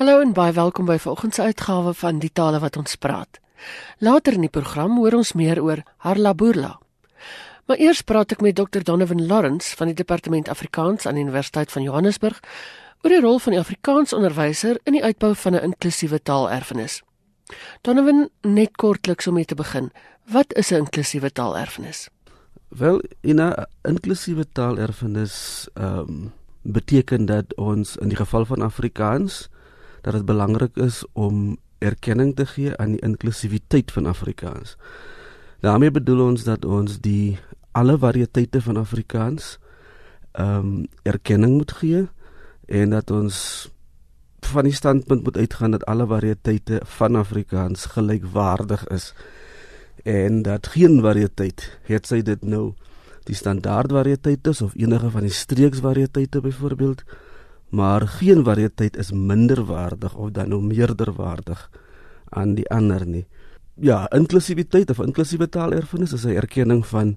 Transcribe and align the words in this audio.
Hallo 0.00 0.22
en 0.24 0.30
baie 0.32 0.52
welkom 0.56 0.86
by 0.88 0.94
vanoggend 0.96 1.34
se 1.36 1.42
uitgawe 1.44 1.90
van 1.94 2.22
Die 2.22 2.30
Tale 2.32 2.56
wat 2.62 2.76
ons 2.80 2.94
praat. 2.96 3.36
Later 4.00 4.38
in 4.38 4.46
die 4.46 4.48
program 4.48 4.94
hoor 4.96 5.18
ons 5.18 5.34
meer 5.36 5.58
oor 5.60 5.82
Harla 6.00 6.32
Boerla. 6.32 6.70
Maar 7.68 7.82
eers 7.84 8.00
praat 8.08 8.32
ek 8.32 8.40
met 8.40 8.56
Dr 8.56 8.80
Donovan 8.80 9.20
Lawrence 9.26 9.76
van 9.76 9.92
die 9.92 9.98
Departement 9.98 10.48
Afrikaans 10.48 11.04
aan 11.04 11.20
die 11.20 11.26
Universiteit 11.26 11.68
van 11.68 11.84
Johannesburg 11.84 12.40
oor 13.02 13.12
die 13.12 13.20
rol 13.20 13.36
van 13.44 13.58
die 13.58 13.60
Afrikaans 13.60 14.16
onderwyser 14.16 14.80
in 14.88 14.96
die 14.96 15.04
uitbou 15.04 15.34
van 15.42 15.60
'n 15.60 15.68
inklusiewe 15.68 16.22
taalerfenis. 16.22 17.02
Donovan, 17.82 18.30
net 18.40 18.76
kortliks 18.80 19.26
om 19.26 19.34
mee 19.34 19.44
te 19.44 19.54
begin, 19.54 19.92
wat 20.24 20.56
is 20.56 20.72
'n 20.72 20.80
inklusiewe 20.88 21.30
taalerfenis? 21.30 22.08
Wel, 22.68 23.02
'n 23.20 23.66
inklusiewe 23.82 24.48
taalerfenis 24.52 25.68
ehm 25.74 25.98
um, 25.98 26.32
beteken 26.62 27.26
dat 27.26 27.54
ons 27.56 27.96
in 27.96 28.08
die 28.08 28.16
geval 28.16 28.44
van 28.44 28.62
Afrikaans 28.62 29.50
dat 30.00 30.12
dit 30.12 30.24
belangrik 30.24 30.76
is 30.76 31.04
om 31.12 31.58
erkenning 31.78 32.36
te 32.36 32.46
gee 32.46 32.76
aan 32.76 32.96
die 32.96 33.00
inklusiwiteit 33.00 33.92
van 33.92 34.06
Afrikaans. 34.06 34.76
daarmee 35.60 35.90
bedoel 35.90 36.20
ons 36.20 36.44
dat 36.44 36.64
ons 36.64 37.00
die 37.00 37.38
alle 37.72 37.98
variëteite 37.98 38.62
van 38.62 38.76
Afrikaans 38.76 39.58
ehm 40.32 40.56
um, 40.56 40.86
erkenning 41.02 41.56
moet 41.56 41.72
gee 41.72 42.08
en 42.66 42.90
dat 42.90 43.10
ons 43.10 43.68
van 44.40 44.64
die 44.64 44.74
standpunt 44.74 45.22
moet 45.22 45.36
uitgaan 45.36 45.70
dat 45.70 45.84
alle 45.84 46.06
variëteite 46.06 46.80
van 46.84 47.16
Afrikaans 47.16 47.84
gelykwaardig 47.84 48.86
is 48.86 49.14
en 50.02 50.42
dat 50.42 50.66
geen 50.66 51.00
variëteit, 51.00 51.78
het 51.82 52.06
sy 52.06 52.22
dit 52.24 52.42
nou 52.42 52.72
die 53.28 53.36
standaard 53.36 53.92
variëteite 53.92 54.54
of 54.64 54.74
enige 54.74 55.10
van 55.10 55.26
die 55.26 55.34
streeksvariëteite 55.34 56.40
byvoorbeeld, 56.40 57.04
maar 57.70 58.06
geen 58.08 58.44
variëteit 58.44 58.96
is 58.96 59.12
minder 59.12 59.64
waardig 59.64 60.14
of 60.14 60.30
dan 60.30 60.48
nou 60.48 60.62
meerder 60.62 61.12
waardig 61.12 61.70
aan 62.28 62.54
die 62.54 62.68
ander 62.70 63.06
nie. 63.06 63.26
Ja, 63.74 64.10
inklusiwiteit 64.10 64.90
of 64.90 64.98
inklusiewe 64.98 65.48
taalerfenis 65.48 66.12
is 66.12 66.24
'n 66.24 66.36
erkenning 66.36 66.86
van 66.86 67.16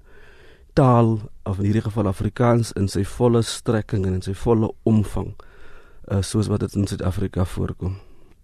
taal 0.72 1.18
of 1.42 1.58
in 1.58 1.64
hierdie 1.64 1.82
geval 1.82 2.06
Afrikaans 2.06 2.72
in 2.72 2.88
sy 2.88 3.04
volle 3.04 3.42
strekking 3.42 4.06
en 4.06 4.14
in 4.14 4.22
sy 4.22 4.34
volle 4.34 4.72
omvang, 4.82 5.34
uh, 6.08 6.22
soos 6.22 6.46
wat 6.46 6.60
dit 6.60 6.74
in 6.74 6.86
Suid-Afrika 6.86 7.44
voorkom. 7.44 7.98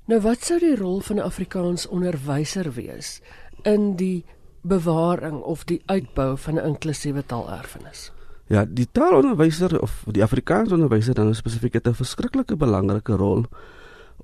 Nou 0.05 0.21
wat 0.21 0.45
sou 0.45 0.59
die 0.59 0.77
rol 0.77 1.01
van 1.01 1.17
'n 1.17 1.27
Afrikaans 1.27 1.87
onderwyser 1.87 2.73
wees 2.73 3.21
in 3.63 3.97
die 3.97 4.25
bewaring 4.63 5.41
of 5.43 5.65
die 5.65 5.83
uitbou 5.87 6.37
van 6.37 6.55
'n 6.55 6.67
inklusiewe 6.67 7.27
taalerfenis? 7.27 8.13
Ja, 8.51 8.65
die 8.67 8.89
taalonderwyser 8.91 9.77
of 9.79 10.01
die 10.11 10.25
Afrikaans 10.27 10.73
onderwyser 10.75 11.15
dan 11.15 11.35
spesifiek 11.39 11.77
het 11.79 11.87
'n 11.87 11.95
verskriklike 11.95 12.57
belangrike 12.57 13.15
rol 13.15 13.45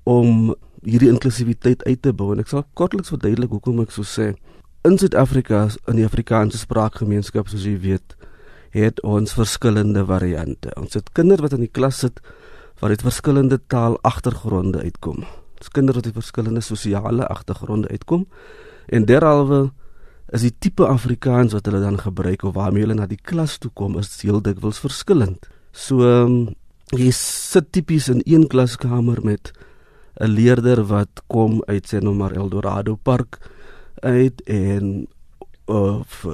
om 0.03 0.55
hierdie 0.83 1.09
inklusiwiteit 1.09 1.83
uit 1.83 2.01
te 2.01 2.13
bou 2.13 2.33
en 2.33 2.39
ek 2.39 2.47
sal 2.47 2.65
kortliks 2.73 3.09
verduidelik 3.09 3.49
hoekom 3.49 3.79
ek 3.79 3.91
so 3.91 4.03
sê. 4.03 4.35
In 4.83 4.97
Suid-Afrika, 4.97 5.69
in 5.87 5.95
die 5.95 6.05
Afrikaanse 6.05 6.57
spraakgemeenskap 6.57 7.47
soos 7.47 7.63
jy 7.63 7.79
weet, 7.79 8.17
het 8.69 9.01
ons 9.01 9.33
verskillende 9.33 10.05
variante. 10.05 10.75
Ons 10.75 10.93
het 10.93 11.11
kinders 11.11 11.41
wat 11.41 11.53
in 11.53 11.63
die 11.63 11.71
klas 11.71 11.99
sit 11.99 12.19
wat 12.79 12.89
uit 12.89 13.01
verskillende 13.01 13.59
taalagtergronde 13.67 14.79
uitkom. 14.79 15.23
Dis 15.57 15.69
kinders 15.69 15.95
wat 15.95 16.05
uit 16.05 16.13
verskillende 16.13 16.61
sosiale 16.61 17.27
agtergronde 17.27 17.87
uitkom 17.87 18.27
en 18.87 19.05
derhalwe 19.05 19.71
is 20.35 20.43
die 20.43 20.53
tipe 20.59 20.87
Afrikaans 20.87 21.53
wat 21.55 21.65
hulle 21.69 21.79
dan 21.79 21.99
gebruik 21.99 22.43
of 22.43 22.55
waarmee 22.57 22.83
hulle 22.83 22.97
na 22.97 23.07
die 23.07 23.21
klas 23.21 23.57
toe 23.57 23.71
kom 23.73 23.97
is 23.99 24.11
heel 24.21 24.41
dikwels 24.43 24.79
verskillend. 24.83 25.47
So 25.71 26.03
um, 26.03 26.55
jy 26.95 27.11
sit 27.15 27.71
tipies 27.71 28.09
in 28.11 28.21
een 28.25 28.47
klaskamer 28.47 29.23
met 29.23 29.53
'n 30.19 30.31
leerder 30.31 30.83
wat 30.83 31.21
kom 31.27 31.61
uit 31.67 31.85
sê 31.87 31.99
nou 32.01 32.15
maar 32.15 32.31
Eldorado 32.31 32.95
Park 32.95 33.39
uit 34.01 34.41
en 34.45 35.07
of 35.65 36.25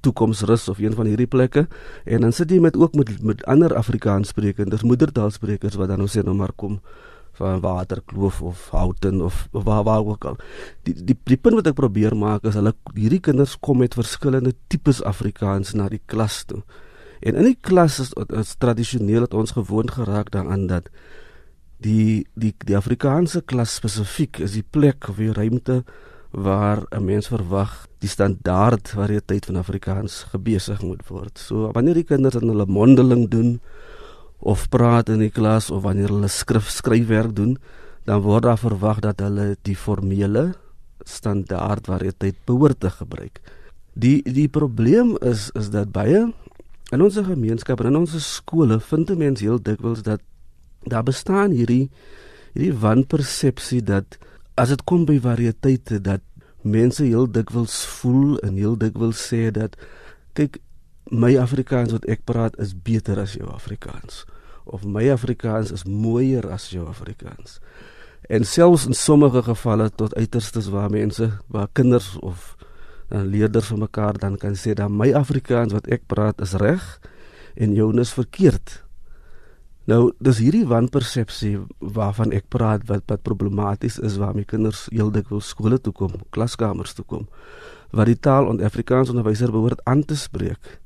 toekomsrus 0.00 0.68
of 0.68 0.78
een 0.78 0.94
van 0.94 1.06
hierdie 1.06 1.26
plekke 1.26 1.68
en 2.04 2.20
dan 2.20 2.32
sit 2.32 2.50
jy 2.50 2.60
met 2.60 2.76
ook 2.76 2.94
met 2.94 3.22
met 3.22 3.44
ander 3.44 3.74
Afrikaanssprekenders, 3.74 4.82
moedertaalsprekers 4.82 5.74
wat 5.74 5.88
dan 5.88 5.98
nou 5.98 6.08
sê 6.08 6.24
nou 6.24 6.34
maar 6.34 6.52
kom 6.56 6.80
van 7.40 7.62
Waterkloof 7.64 8.42
of 8.42 8.68
Houten 8.74 9.22
of 9.24 9.48
waar 9.50 9.84
waar 9.88 10.04
ook 10.04 10.24
al. 10.28 10.36
Die 10.84 10.94
die 10.94 11.16
die 11.32 11.40
punt 11.40 11.60
wat 11.60 11.70
ek 11.72 11.78
probeer 11.80 12.16
maak 12.16 12.44
is 12.48 12.58
hulle 12.58 12.74
hierdie 12.94 13.22
kinders 13.24 13.56
kom 13.64 13.80
met 13.80 13.96
verskillende 13.98 14.52
tipes 14.72 15.00
Afrikaans 15.08 15.72
na 15.78 15.88
die 15.92 16.02
klas 16.12 16.44
toe. 16.44 16.60
En 17.20 17.36
in 17.36 17.50
die 17.50 17.58
klas 17.60 17.98
is, 18.00 18.12
is 18.36 18.54
tradisioneel 18.60 19.26
het 19.26 19.34
ons 19.36 19.56
gewoond 19.56 19.92
geraak 19.96 20.30
daaraan 20.36 20.68
dat 20.70 20.88
die 21.84 22.26
die 22.36 22.52
die 22.68 22.76
Afrikaanse 22.76 23.42
klas 23.42 23.78
spesifiek 23.80 24.40
is 24.44 24.56
die 24.58 24.66
plek 24.76 25.08
of 25.08 25.20
die 25.20 25.32
ruimte 25.32 25.82
waar 26.30 26.84
'n 26.90 27.04
mens 27.04 27.28
verwag 27.28 27.86
die 27.98 28.08
standaard 28.08 28.88
variëteit 28.88 29.46
van 29.46 29.56
Afrikaans 29.56 30.24
gebesig 30.32 30.82
moet 30.82 31.08
word. 31.08 31.38
So 31.38 31.72
wanneer 31.72 31.94
die 31.94 32.08
kinders 32.08 32.36
in 32.40 32.48
hulle 32.48 32.66
mondeling 32.66 33.28
doen 33.28 33.60
of 34.40 34.68
praat 34.72 35.08
in 35.08 35.20
die 35.20 35.32
klas 35.32 35.70
of 35.70 35.84
wanneer 35.84 36.08
hulle 36.12 36.28
skrif 36.28 36.70
skryfwerk 36.72 37.34
doen, 37.36 37.56
dan 38.08 38.22
word 38.24 38.46
daar 38.48 38.60
verwag 38.60 39.00
dat 39.04 39.20
hulle 39.20 39.54
die 39.68 39.76
formele 39.76 40.50
standaard 41.04 41.86
variëteit 41.88 42.36
behoort 42.48 42.80
te 42.80 42.90
gebruik. 42.90 43.40
Die 43.92 44.20
die 44.24 44.48
probleem 44.48 45.16
is 45.20 45.50
is 45.58 45.70
dat 45.74 45.92
baie 45.92 46.30
in 46.90 47.02
ons 47.02 47.18
gemeenskap 47.18 47.80
en 47.80 47.92
in 47.92 48.00
ons 48.00 48.16
skole 48.24 48.80
vind 48.80 49.12
mense 49.18 49.44
heel 49.44 49.60
dikwels 49.62 50.02
dat 50.06 50.22
daar 50.88 51.04
bestaan 51.06 51.54
hierdie 51.54 51.90
hierdie 52.54 52.74
wanpersepsie 52.82 53.82
dat 53.82 54.18
as 54.58 54.72
dit 54.72 54.82
kom 54.88 55.04
by 55.06 55.18
variëteite 55.22 56.00
dat 56.02 56.24
mense 56.62 57.04
heel 57.04 57.28
dikwels 57.30 57.84
voel 58.00 58.38
en 58.46 58.56
heel 58.58 58.76
dikwels 58.78 59.20
sê 59.30 59.48
dat 59.54 59.76
kyk 60.38 60.58
my 61.10 61.34
Afrikaans 61.38 61.92
wat 61.92 62.06
ek 62.10 62.22
praat 62.24 62.56
is 62.62 62.70
beter 62.74 63.18
as 63.18 63.34
jou 63.34 63.48
Afrikaans 63.50 64.24
of 64.70 64.84
my 64.86 65.08
Afrikaans 65.10 65.72
is 65.74 65.84
mooier 65.84 66.46
as 66.52 66.68
jou 66.70 66.86
Afrikaans. 66.86 67.58
En 68.30 68.44
selfs 68.46 68.86
in 68.86 68.94
sommige 68.94 69.42
gevalle 69.42 69.88
tot 69.90 70.14
uiterstes 70.14 70.68
waar 70.70 70.90
mense, 70.90 71.30
waar 71.50 71.68
kinders 71.72 72.14
of 72.22 72.54
dan 73.10 73.26
leerders 73.26 73.66
van 73.66 73.82
mekaar 73.82 74.18
dan 74.18 74.36
kan 74.38 74.54
sê 74.54 74.76
dat 74.78 74.90
my 74.90 75.10
Afrikaans 75.18 75.74
wat 75.74 75.88
ek 75.90 76.06
praat 76.06 76.38
is 76.40 76.54
reg 76.62 76.84
en 77.58 77.74
joune 77.74 78.04
is 78.06 78.14
verkeerd. 78.14 78.76
Nou, 79.90 80.12
dis 80.22 80.38
hierdie 80.38 80.68
wanpersepsie 80.70 81.56
waarvan 81.82 82.30
ek 82.36 82.46
praat 82.54 82.86
wat 82.86 83.02
wat 83.10 83.26
problematies 83.26 83.98
is 83.98 84.20
waar 84.22 84.36
my 84.36 84.44
kinders 84.46 84.86
heeldik 84.92 85.32
wil 85.34 85.42
skole 85.42 85.80
toe 85.82 85.92
kom, 85.92 86.14
klaskamers 86.30 86.94
toe 86.94 87.04
kom, 87.04 87.26
waar 87.90 88.06
die 88.06 88.20
taal 88.20 88.46
en 88.52 88.62
Afrikaans 88.62 89.10
onderwyser 89.10 89.50
behoort 89.50 89.82
aan 89.90 90.04
te 90.06 90.14
spreek 90.14 90.78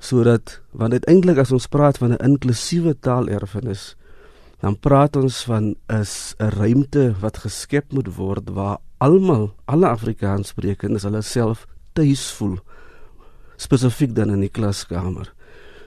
sodat 0.00 0.58
want 0.72 0.96
uiteindelik 0.96 1.38
as 1.38 1.52
ons 1.52 1.68
praat 1.68 1.98
van 2.00 2.12
'n 2.16 2.24
inklusiewe 2.24 2.96
taalerfenis 3.00 3.96
dan 4.60 4.76
praat 4.76 5.16
ons 5.16 5.44
van 5.44 5.74
is 5.88 6.34
'n 6.38 6.52
ruimte 6.56 7.14
wat 7.20 7.44
geskep 7.44 7.92
moet 7.92 8.14
word 8.16 8.50
waar 8.50 8.78
almal 8.98 9.54
alle 9.64 9.88
Afrikaanssprekendes 9.88 11.02
hulle 11.02 11.22
self 11.22 11.66
tuis 11.92 12.32
voel 12.32 12.58
spesifiek 13.60 14.14
dan 14.14 14.30
in 14.30 14.40
die 14.40 14.52
klaskamer. 14.52 15.32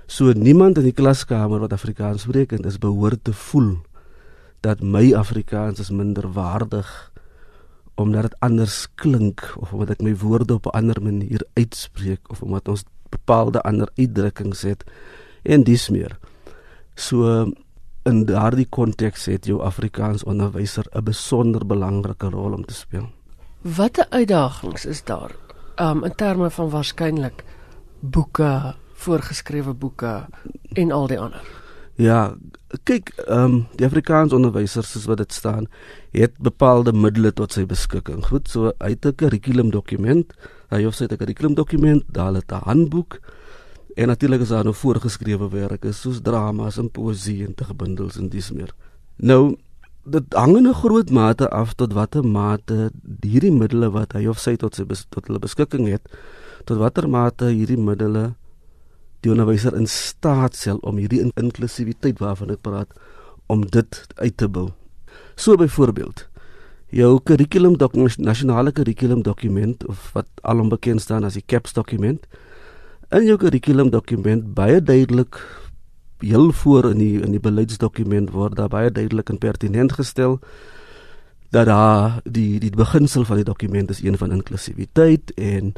So 0.06 0.34
niemand 0.38 0.78
in 0.78 0.84
die 0.84 0.96
klaskamer 0.96 1.60
wat 1.64 1.74
Afrikaans 1.74 2.26
sprekend 2.28 2.66
is 2.66 2.78
behoort 2.78 3.24
te 3.24 3.34
voel 3.34 3.78
dat 4.62 4.82
my 4.82 5.14
Afrikaans 5.14 5.80
is 5.80 5.92
minder 5.92 6.28
waardig 6.34 7.12
omdat 7.96 8.22
dit 8.22 8.36
anders 8.40 8.88
klink 8.96 9.46
of 9.62 9.74
omdat 9.74 9.98
ek 9.98 10.02
my 10.02 10.16
woorde 10.18 10.54
op 10.54 10.66
'n 10.66 10.78
ander 10.78 11.02
manier 11.02 11.42
uitspreek 11.54 12.30
of 12.30 12.42
omdat 12.42 12.68
ons 12.68 12.84
bepaalde 13.14 13.62
ander 13.62 13.90
uitdrukkings 13.96 14.64
het 14.68 14.84
en 15.44 15.64
dis 15.68 15.90
meer. 15.94 16.18
So 16.96 17.52
in 18.10 18.26
daardie 18.28 18.68
konteks 18.68 19.30
het 19.32 19.48
jou 19.48 19.62
Afrikaans 19.64 20.24
onderwyser 20.24 20.86
'n 20.92 21.04
besonder 21.04 21.66
belangrike 21.66 22.30
rol 22.30 22.54
om 22.54 22.66
te 22.66 22.74
speel. 22.74 23.10
Watter 23.62 24.06
uitdagings 24.10 24.86
is 24.86 25.04
daar 25.04 25.32
um 25.80 26.04
in 26.04 26.16
terme 26.16 26.50
van 26.50 26.70
waarskynlik 26.70 27.44
boeke, 28.00 28.76
voorgeskrewe 28.94 29.74
boeke 29.74 30.26
en 30.74 30.92
al 30.92 31.08
die 31.08 31.20
ander? 31.20 31.42
Ja, 31.96 32.34
kyk, 32.84 33.12
ehm 33.28 33.44
um, 33.44 33.58
die 33.78 33.86
Afrikaans 33.86 34.34
onderwysers 34.34 34.92
soos 34.92 35.06
wat 35.06 35.20
dit 35.22 35.34
staan, 35.34 35.68
het 36.12 36.34
bepaalde 36.42 36.94
middele 36.94 37.34
tot 37.34 37.54
sy 37.54 37.66
beskikking. 37.70 38.24
Goed, 38.26 38.50
so 38.50 38.72
uit 38.78 39.06
'n 39.06 39.16
kurrikulum 39.16 39.70
dokument, 39.70 40.34
hy 40.74 40.86
of 40.90 40.96
sy 40.96 41.06
het 41.06 41.14
'n 41.14 41.18
kurrikulum 41.18 41.56
dokument, 41.56 42.04
daar 42.12 42.34
het 42.34 42.52
'n 42.52 42.66
handboek 42.66 43.20
en 43.96 44.08
natuurlik 44.08 44.42
is 44.42 44.50
daar 44.50 44.64
nou 44.64 44.74
voorgeskrewe 44.74 45.50
werke 45.50 45.92
soos 45.92 46.22
dramas 46.22 46.78
en 46.78 46.90
poësie 46.90 47.46
en 47.46 47.56
tegbundels 47.56 48.18
en 48.18 48.30
dis 48.30 48.52
meer. 48.52 48.74
Nou 49.18 49.58
dit 50.04 50.34
hang 50.34 50.58
in 50.58 50.68
'n 50.68 50.74
groot 50.74 51.10
mate 51.10 51.50
af 51.50 51.74
tot 51.74 51.94
watter 51.94 52.24
mate 52.24 52.92
hierdie 53.22 53.52
middele 53.52 53.92
wat 53.92 54.14
hy 54.14 54.28
of 54.28 54.40
sy 54.40 54.56
tot 54.56 54.76
sy 54.76 54.84
tot 55.10 55.28
hulle 55.28 55.40
beskikking 55.40 55.88
het, 55.88 56.02
tot 56.66 56.78
watter 56.78 57.10
mate 57.10 57.46
hierdie 57.46 57.78
middele 57.78 58.36
die 59.22 59.32
onderwyser 59.32 59.76
in 59.76 59.88
staat 59.88 60.56
stel 60.56 60.78
om 60.84 60.98
hierdie 60.98 61.32
inklusiwiteit 61.36 62.20
waarvan 62.20 62.52
ek 62.52 62.62
praat 62.62 62.92
om 63.48 63.64
dit 63.66 64.08
uit 64.16 64.38
te 64.38 64.48
bou. 64.48 64.72
So 65.36 65.56
byvoorbeeld 65.56 66.28
jou 66.94 67.20
kurrikulum 67.26 67.78
dokument 67.82 68.18
nasionale 68.22 68.72
kurrikulum 68.72 69.24
dokument 69.26 69.86
of 69.90 70.12
wat 70.14 70.28
alom 70.44 70.70
bekend 70.70 71.02
staan 71.02 71.26
as 71.26 71.38
die 71.40 71.46
CAPS 71.46 71.74
dokument 71.74 72.28
in 73.12 73.26
jou 73.28 73.38
kurrikulum 73.42 73.90
dokument 73.90 74.54
baie 74.56 74.82
duidelik 74.82 75.40
heel 76.24 76.52
voor 76.52 76.92
in 76.92 77.02
die 77.02 77.18
in 77.22 77.34
die 77.36 77.42
beleidsdokument 77.42 78.32
word 78.32 78.56
daar 78.60 78.70
baie 78.70 78.92
duidelik 78.92 79.30
en 79.34 79.42
pertinent 79.42 79.98
gestel 79.98 80.40
dat 81.54 81.68
daar 81.70 82.22
die 82.26 82.60
die 82.60 82.72
beginsel 82.74 83.26
van 83.26 83.42
die 83.42 83.50
dokument 83.50 83.90
is 83.90 84.04
een 84.04 84.18
van 84.18 84.32
inklusiwiteit 84.32 85.34
en 85.38 85.74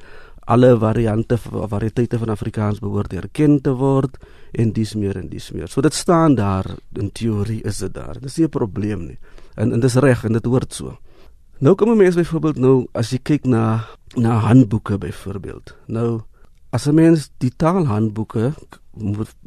alle 0.45 0.75
variante 0.77 1.37
variëteite 1.41 2.19
van 2.21 2.29
Afrikaans 2.29 2.79
behoort 2.79 3.13
erken 3.13 3.57
te 3.61 3.73
word 3.73 4.19
en 4.53 4.71
dis 4.71 4.93
meer 4.95 5.17
en 5.17 5.29
dis 5.29 5.49
meer. 5.51 5.67
So 5.67 5.81
dit 5.81 5.93
staan 5.93 6.35
daar 6.35 6.69
in 6.93 7.09
teorie 7.11 7.63
is 7.65 7.81
dit 7.81 7.93
daar. 7.93 8.19
Dis 8.21 8.37
nie 8.37 8.45
'n 8.45 8.49
probleem 8.49 9.05
nie. 9.07 9.17
En 9.55 9.71
en 9.71 9.79
dis 9.79 9.95
reg 10.03 10.23
en 10.23 10.33
dit 10.33 10.45
hoort 10.45 10.73
so. 10.73 10.97
Nou 11.59 11.75
kom 11.75 11.97
mense 11.97 12.19
byvoorbeeld 12.19 12.57
nou 12.59 12.87
as 12.93 13.13
jy 13.15 13.19
kyk 13.23 13.45
na 13.47 13.85
na 14.15 14.39
handboeke 14.43 14.97
byvoorbeeld. 14.97 15.75
Nou 15.87 16.21
as 16.69 16.87
'n 16.87 16.93
mens 16.93 17.29
die 17.37 17.51
taalhandboeke 17.55 18.53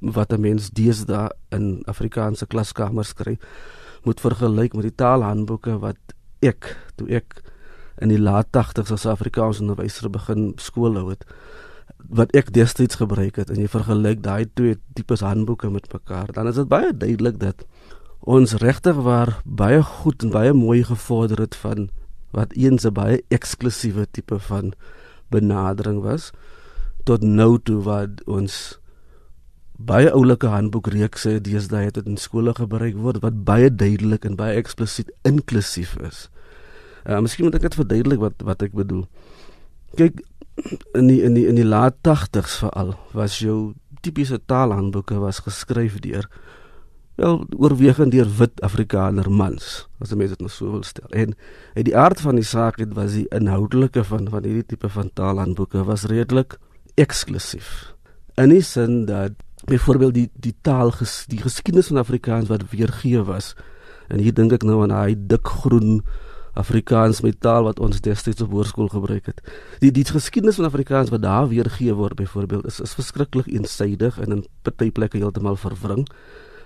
wat 0.00 0.32
'n 0.32 0.40
mens 0.40 0.70
deesdae 0.70 1.28
in 1.48 1.82
Afrikaanse 1.84 2.46
klaskamers 2.46 3.12
kry, 3.12 3.38
moet 4.02 4.20
vergelyk 4.20 4.74
met 4.74 4.82
die 4.82 4.94
taalhandboeke 4.94 5.78
wat 5.78 6.00
ek 6.40 6.76
toe 6.96 7.08
ek 7.08 7.42
in 8.02 8.12
die 8.12 8.20
laat 8.20 8.46
80s 8.56 8.92
as 8.94 9.06
Afrikaans 9.06 9.60
onderwyser 9.60 10.10
begin 10.10 10.52
skool 10.62 10.98
hou 11.00 11.08
het 11.10 11.24
wat 12.20 12.32
ek 12.38 12.52
destyds 12.54 13.00
gebruik 13.00 13.40
het 13.40 13.50
en 13.50 13.58
jy 13.58 13.68
vergelyk 13.70 14.22
daai 14.22 14.46
twee 14.54 14.76
tipes 14.94 15.24
handboeke 15.26 15.70
met 15.70 15.90
mekaar 15.92 16.30
dan 16.32 16.50
is 16.50 16.60
dit 16.60 16.68
baie 16.70 16.92
duidelik 16.94 17.40
dat 17.42 17.64
ons 18.20 18.54
regtig 18.62 18.96
waar 19.06 19.40
baie 19.44 19.82
goed 19.82 20.22
en 20.22 20.30
baie 20.30 20.52
mooi 20.52 20.82
gevorder 20.84 21.40
het 21.40 21.56
van 21.56 21.88
wat 22.30 22.52
eens 22.52 22.84
'n 22.84 22.92
baie 22.92 23.22
eksklusiewe 23.28 24.06
tipe 24.10 24.38
van 24.38 24.72
benadering 25.30 26.02
was 26.02 26.32
tot 27.04 27.22
nou 27.22 27.58
toe 27.62 27.82
wat 27.82 28.24
ons 28.26 28.78
baie 29.78 30.10
oulike 30.10 30.46
handboekreekse 30.46 31.40
deesdae 31.40 31.84
het 31.86 32.00
in 32.02 32.16
skole 32.16 32.54
gebruik 32.54 32.96
word 32.98 33.22
wat 33.22 33.44
baie 33.46 33.70
duidelik 33.70 34.24
en 34.24 34.36
baie 34.36 34.56
eksplisiet 34.58 35.12
inklusief 35.22 35.96
is. 36.02 36.26
Uh, 37.06 37.20
miskien 37.22 37.46
moet 37.46 37.54
ek 37.54 37.68
dit 37.68 37.78
verduidelik 37.78 38.18
wat 38.18 38.42
wat 38.42 38.62
ek 38.66 38.74
bedoel. 38.74 39.06
Kyk 39.96 40.18
in 40.98 41.06
die 41.06 41.22
in 41.22 41.38
die 41.38 41.46
in 41.46 41.54
die 41.54 41.66
laat 41.66 41.94
80s 42.02 42.58
veral 42.64 42.96
was 43.14 43.38
jou 43.38 43.74
tipiese 44.02 44.40
taalhandboeke 44.50 45.20
was 45.22 45.38
geskryf 45.46 46.00
deur 46.02 46.26
wel 47.18 47.40
oorwegend 47.58 48.14
deur 48.14 48.28
wit 48.38 48.60
Afrikaner 48.62 49.26
mans 49.30 49.88
as 49.98 50.14
mense 50.14 50.36
dit 50.36 50.44
nou 50.44 50.50
so 50.52 50.70
wil 50.70 50.84
stel. 50.86 51.10
En 51.10 51.34
uit 51.74 51.88
die 51.88 51.96
aard 51.98 52.20
van 52.22 52.38
die 52.38 52.46
saak 52.46 52.78
het 52.78 52.94
was 52.94 53.16
die 53.18 53.26
inhoudelike 53.34 54.04
van 54.06 54.30
van 54.30 54.46
hierdie 54.46 54.66
tipe 54.74 54.90
van 54.94 55.10
taalhandboeke 55.18 55.82
was 55.88 56.06
redelik 56.10 56.58
eksklusief. 56.94 57.92
In 58.38 58.54
die 58.54 58.62
sin 58.62 59.04
dat 59.10 59.34
byvoorbeeld 59.66 60.14
die 60.14 60.28
die 60.38 60.54
taal 60.62 60.94
ges, 60.94 61.24
die 61.26 61.42
geskiedenis 61.42 61.90
van 61.90 61.98
Afrikaans 62.04 62.48
wat 62.52 62.70
weergee 62.70 63.24
was 63.26 63.54
en 64.08 64.22
hier 64.22 64.34
dink 64.34 64.54
ek 64.54 64.64
nou 64.66 64.84
aan 64.86 64.94
daai 64.94 65.18
dik 65.18 65.50
groen 65.64 66.00
Afrikaans 66.58 67.20
met 67.22 67.40
taal 67.42 67.66
wat 67.66 67.82
ons 67.82 68.00
destyds 68.02 68.42
op 68.42 68.54
hoërskool 68.54 68.88
gebruik 68.90 69.26
het. 69.30 69.42
Die 69.82 69.90
die 69.94 70.06
geskiedenis 70.06 70.58
van 70.58 70.70
Afrikaans 70.70 71.10
wat 71.10 71.22
daar 71.22 71.50
weergee 71.50 71.94
word 71.94 72.18
byvoorbeeld 72.18 72.66
is 72.70 72.80
is 72.80 72.94
verskriklik 72.94 73.50
eensaidig 73.50 74.18
en 74.22 74.38
in 74.38 74.44
party 74.62 74.90
plekke 74.94 75.18
heeltemal 75.18 75.58
verwring 75.58 76.06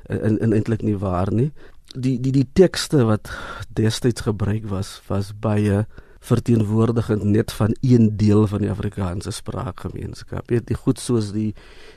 en 0.06 0.38
en 0.38 0.52
eintlik 0.52 0.82
nie 0.82 0.96
waar 0.99 1.32
nie. 1.32 1.50
Die 1.94 2.20
die 2.20 2.32
die 2.32 2.49
tekste 2.52 3.04
wat 3.04 3.31
destyds 3.69 4.20
gebruik 4.20 4.69
was 4.70 5.00
was 5.08 5.32
baie 5.32 5.87
verteenwoordigend 6.22 7.25
net 7.25 7.52
van 7.52 7.75
een 7.81 8.16
deel 8.16 8.46
van 8.46 8.62
die 8.62 8.70
Afrikaanse 8.70 9.31
spraakgemeenskap. 9.31 10.50
Jy 10.50 10.60
weet 10.60 10.69
die 10.70 10.78
goed 10.78 11.02
soos 11.02 11.32
die 11.34 11.50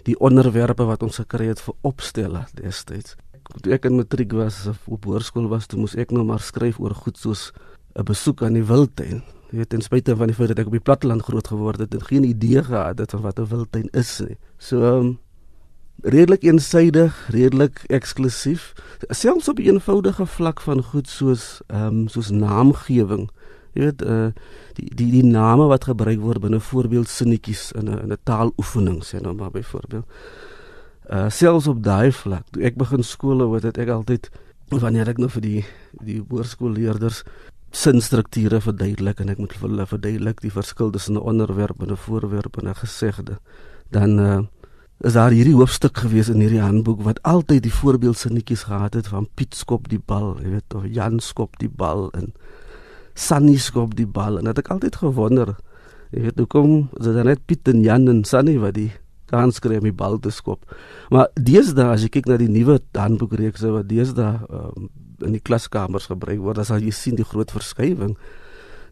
die 0.08 0.18
onderwerpe 0.20 0.88
wat 0.90 1.04
ons 1.06 1.22
gekry 1.22 1.52
het 1.52 1.62
vir 1.62 1.78
opstelle 1.86 2.46
destyds. 2.58 3.16
Toe 3.62 3.76
ek 3.78 3.86
in 3.86 4.00
matriek 4.00 4.34
was 4.34 4.64
of 4.72 4.82
op 4.90 5.06
hoërskool 5.06 5.46
was, 5.52 5.70
toe 5.70 5.80
moes 5.80 5.94
ek 5.96 6.14
nou 6.16 6.26
maar 6.26 6.42
skryf 6.42 6.80
oor 6.82 6.96
goed 6.98 7.22
soos 7.22 7.52
'n 7.96 8.04
besoek 8.04 8.42
aan 8.44 8.54
die 8.54 8.66
wildtuin. 8.66 9.22
Jy 9.52 9.58
weet 9.58 9.70
ten 9.70 9.82
spyte 9.82 10.16
van 10.16 10.28
die 10.28 10.36
feit 10.36 10.48
dat 10.48 10.60
ek 10.60 10.68
op 10.68 10.74
die 10.76 10.84
platteland 10.84 11.22
groot 11.22 11.48
geword 11.48 11.80
het 11.80 11.94
en 11.94 12.02
geen 12.02 12.24
idee 12.24 12.64
gehad 12.64 13.00
het 13.00 13.12
van 13.12 13.22
wat 13.22 13.40
'n 13.40 13.46
wildtuin 13.46 13.90
is 13.94 14.20
nie. 14.20 14.38
So 14.58 14.82
um, 14.82 15.20
redelik 16.04 16.44
eensydig, 16.44 17.28
redelik 17.30 17.84
eksklusief, 17.88 18.74
selfs 19.10 19.50
op 19.50 19.60
'n 19.60 19.62
eenvoudige 19.62 20.26
vlak 20.26 20.62
van 20.62 20.84
goed 20.84 21.08
soos 21.08 21.62
ehm 21.68 21.88
um, 21.88 22.08
soos 22.08 22.30
naamgewing. 22.30 23.30
Jy 23.74 23.82
weet 23.82 24.02
uh 24.02 24.32
die 24.74 24.96
die 24.96 25.12
die 25.12 25.24
name 25.24 25.68
wat 25.68 25.84
gebruik 25.84 26.20
word 26.20 26.42
binne 26.42 26.60
voorbeeldsinnetjies 26.60 27.72
in 27.72 27.90
'n 27.90 28.00
in 28.00 28.12
'n 28.12 28.18
taaloefening, 28.24 29.04
sê 29.04 29.22
nou 29.22 29.34
maar 29.34 29.52
byvoorbeeld. 29.52 30.06
Uh 31.10 31.30
selfs 31.30 31.68
op 31.68 31.84
daai 31.84 32.12
vlak, 32.12 32.46
ek 32.58 32.76
begin 32.76 33.04
skool 33.04 33.40
hou, 33.40 33.56
het 33.56 33.78
ek 33.78 33.90
altyd 33.90 34.30
wanneer 34.70 35.08
ek 35.10 35.18
nou 35.18 35.30
vir 35.30 35.42
die 35.42 35.66
die 36.02 36.22
hoërskoolleerders 36.30 37.24
sinstrukture 37.76 38.62
verduidelik 38.62 39.20
en 39.20 39.30
ek 39.30 39.38
moet 39.38 39.54
vir 39.54 39.70
hulle 39.70 39.86
verduidelik 39.86 40.42
die 40.42 40.52
verskil 40.52 40.92
tussen 40.92 41.16
'n 41.16 41.28
onderwerp 41.32 41.82
en 41.82 41.92
'n 41.92 41.98
voorwerp 41.98 42.58
en 42.58 42.68
'n 42.70 42.76
gesegde, 42.76 43.40
dan 43.92 44.20
uh 44.20 44.42
is 45.04 45.14
daar 45.14 45.34
hierdie 45.36 45.56
hoofstuk 45.56 45.98
gewees 46.06 46.30
in 46.32 46.40
hierdie 46.40 46.64
handboek 46.64 47.02
wat 47.04 47.20
altyd 47.28 47.66
die 47.66 47.74
voorbeeldsinnetjies 47.74 48.68
gehad 48.70 48.96
het 48.96 49.10
van 49.12 49.28
Piet 49.36 49.56
skop 49.56 49.90
die 49.92 50.00
bal, 50.00 50.36
jy 50.40 50.56
weet, 50.56 50.76
of 50.76 50.86
Jan 50.88 51.20
skop 51.20 51.58
die 51.60 51.70
bal 51.70 52.08
en 52.16 52.32
Sunny 53.16 53.58
skop 53.60 53.96
die 53.96 54.08
bal 54.08 54.40
en 54.40 54.48
het 54.48 54.60
ek 54.60 54.72
altyd 54.72 55.00
gewonder, 55.04 55.56
jy 56.16 56.28
weet, 56.28 56.40
hoe 56.40 56.48
kom 56.52 56.78
is 57.00 57.10
dit 57.10 57.20
net 57.28 57.44
Piet 57.48 57.68
en 57.72 57.84
Jan 57.84 58.08
en 58.12 58.24
Sunny 58.28 58.56
wat 58.62 58.78
die 58.80 58.92
kans 59.32 59.60
kry 59.60 59.80
om 59.80 59.88
die 59.88 59.96
bal 59.96 60.20
te 60.22 60.32
skop. 60.32 60.64
Maar 61.12 61.32
deesdae 61.36 61.90
as 61.96 62.06
jy 62.06 62.12
kyk 62.14 62.30
na 62.30 62.38
die 62.40 62.52
nuwe 62.52 62.78
handboekreekse 62.96 63.72
wat 63.74 63.90
deesdae 63.90 64.38
um, 64.48 64.90
in 65.26 65.36
die 65.36 65.44
klaskamers 65.44 66.10
gebruik 66.12 66.42
word, 66.44 66.60
dan 66.60 66.68
sal 66.68 66.84
jy 66.84 66.94
sien 66.94 67.18
die 67.18 67.26
groot 67.26 67.52
verskywing. 67.56 68.16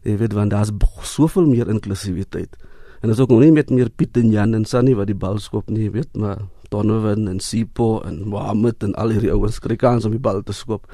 Jy 0.04 0.18
weet 0.20 0.34
want 0.36 0.52
daar's 0.52 0.72
soveel 1.06 1.46
meer 1.48 1.70
inklusiwiteit. 1.70 2.56
En 3.04 3.10
dit 3.10 3.18
is 3.18 3.22
ook 3.22 3.34
nog 3.34 3.42
nie 3.42 3.52
met 3.52 3.68
meer 3.68 3.90
Piet 3.92 4.16
en 4.16 4.30
Jan 4.32 4.54
en 4.56 4.62
Sunny 4.64 4.94
wat 4.96 5.10
die 5.10 5.18
bal 5.20 5.36
skop 5.36 5.66
nie, 5.68 5.90
weet, 5.92 6.14
maar 6.16 6.38
Donovan 6.72 7.26
en 7.28 7.40
Sipo 7.44 7.98
en 8.00 8.22
Mohammed 8.32 8.86
en 8.86 8.94
al 8.96 9.12
hierdie 9.12 9.28
ouens 9.34 9.58
kry 9.60 9.76
kans 9.76 10.06
om 10.08 10.14
die 10.16 10.20
bal 10.24 10.40
te 10.40 10.56
skop. 10.56 10.88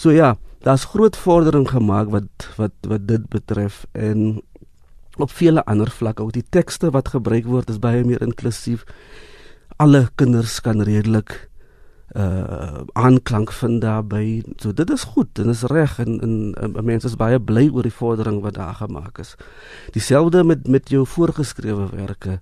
So 0.00 0.14
ja, 0.16 0.30
daar's 0.64 0.86
groot 0.94 1.18
vordering 1.20 1.68
gemaak 1.68 2.08
wat 2.14 2.46
wat 2.56 2.88
wat 2.88 3.04
dit 3.10 3.26
betref 3.28 3.82
en 3.92 4.40
op 5.20 5.34
vele 5.36 5.60
ander 5.68 5.92
vlakke 5.92 6.24
ook 6.24 6.32
die 6.38 6.46
tekste 6.56 6.88
wat 6.96 7.12
gebruik 7.12 7.44
word 7.44 7.68
is 7.68 7.82
baie 7.84 8.00
meer 8.08 8.24
inklusief. 8.24 8.88
Alle 9.76 10.06
kinders 10.16 10.56
kan 10.64 10.80
redelik 10.88 11.36
uh 12.14 12.84
aanklank 12.92 13.52
vind 13.52 13.80
daarbey. 13.80 14.42
So 14.62 14.72
dit 14.72 14.90
is 14.90 15.04
goed 15.04 15.38
en 15.38 15.48
is 15.48 15.62
reg 15.62 15.98
en 15.98 16.20
en 16.54 16.84
mense 16.84 17.06
is 17.06 17.16
baie 17.18 17.40
bly 17.40 17.68
oor 17.72 17.82
die 17.82 17.92
vordering 17.92 18.40
wat 18.42 18.54
daar 18.54 18.74
gemaak 18.74 19.18
is. 19.18 19.34
Dieselfde 19.92 20.44
met 20.44 20.68
met 20.68 20.88
jou 20.88 21.06
voorgeskrewe 21.06 21.88
werke. 21.90 22.40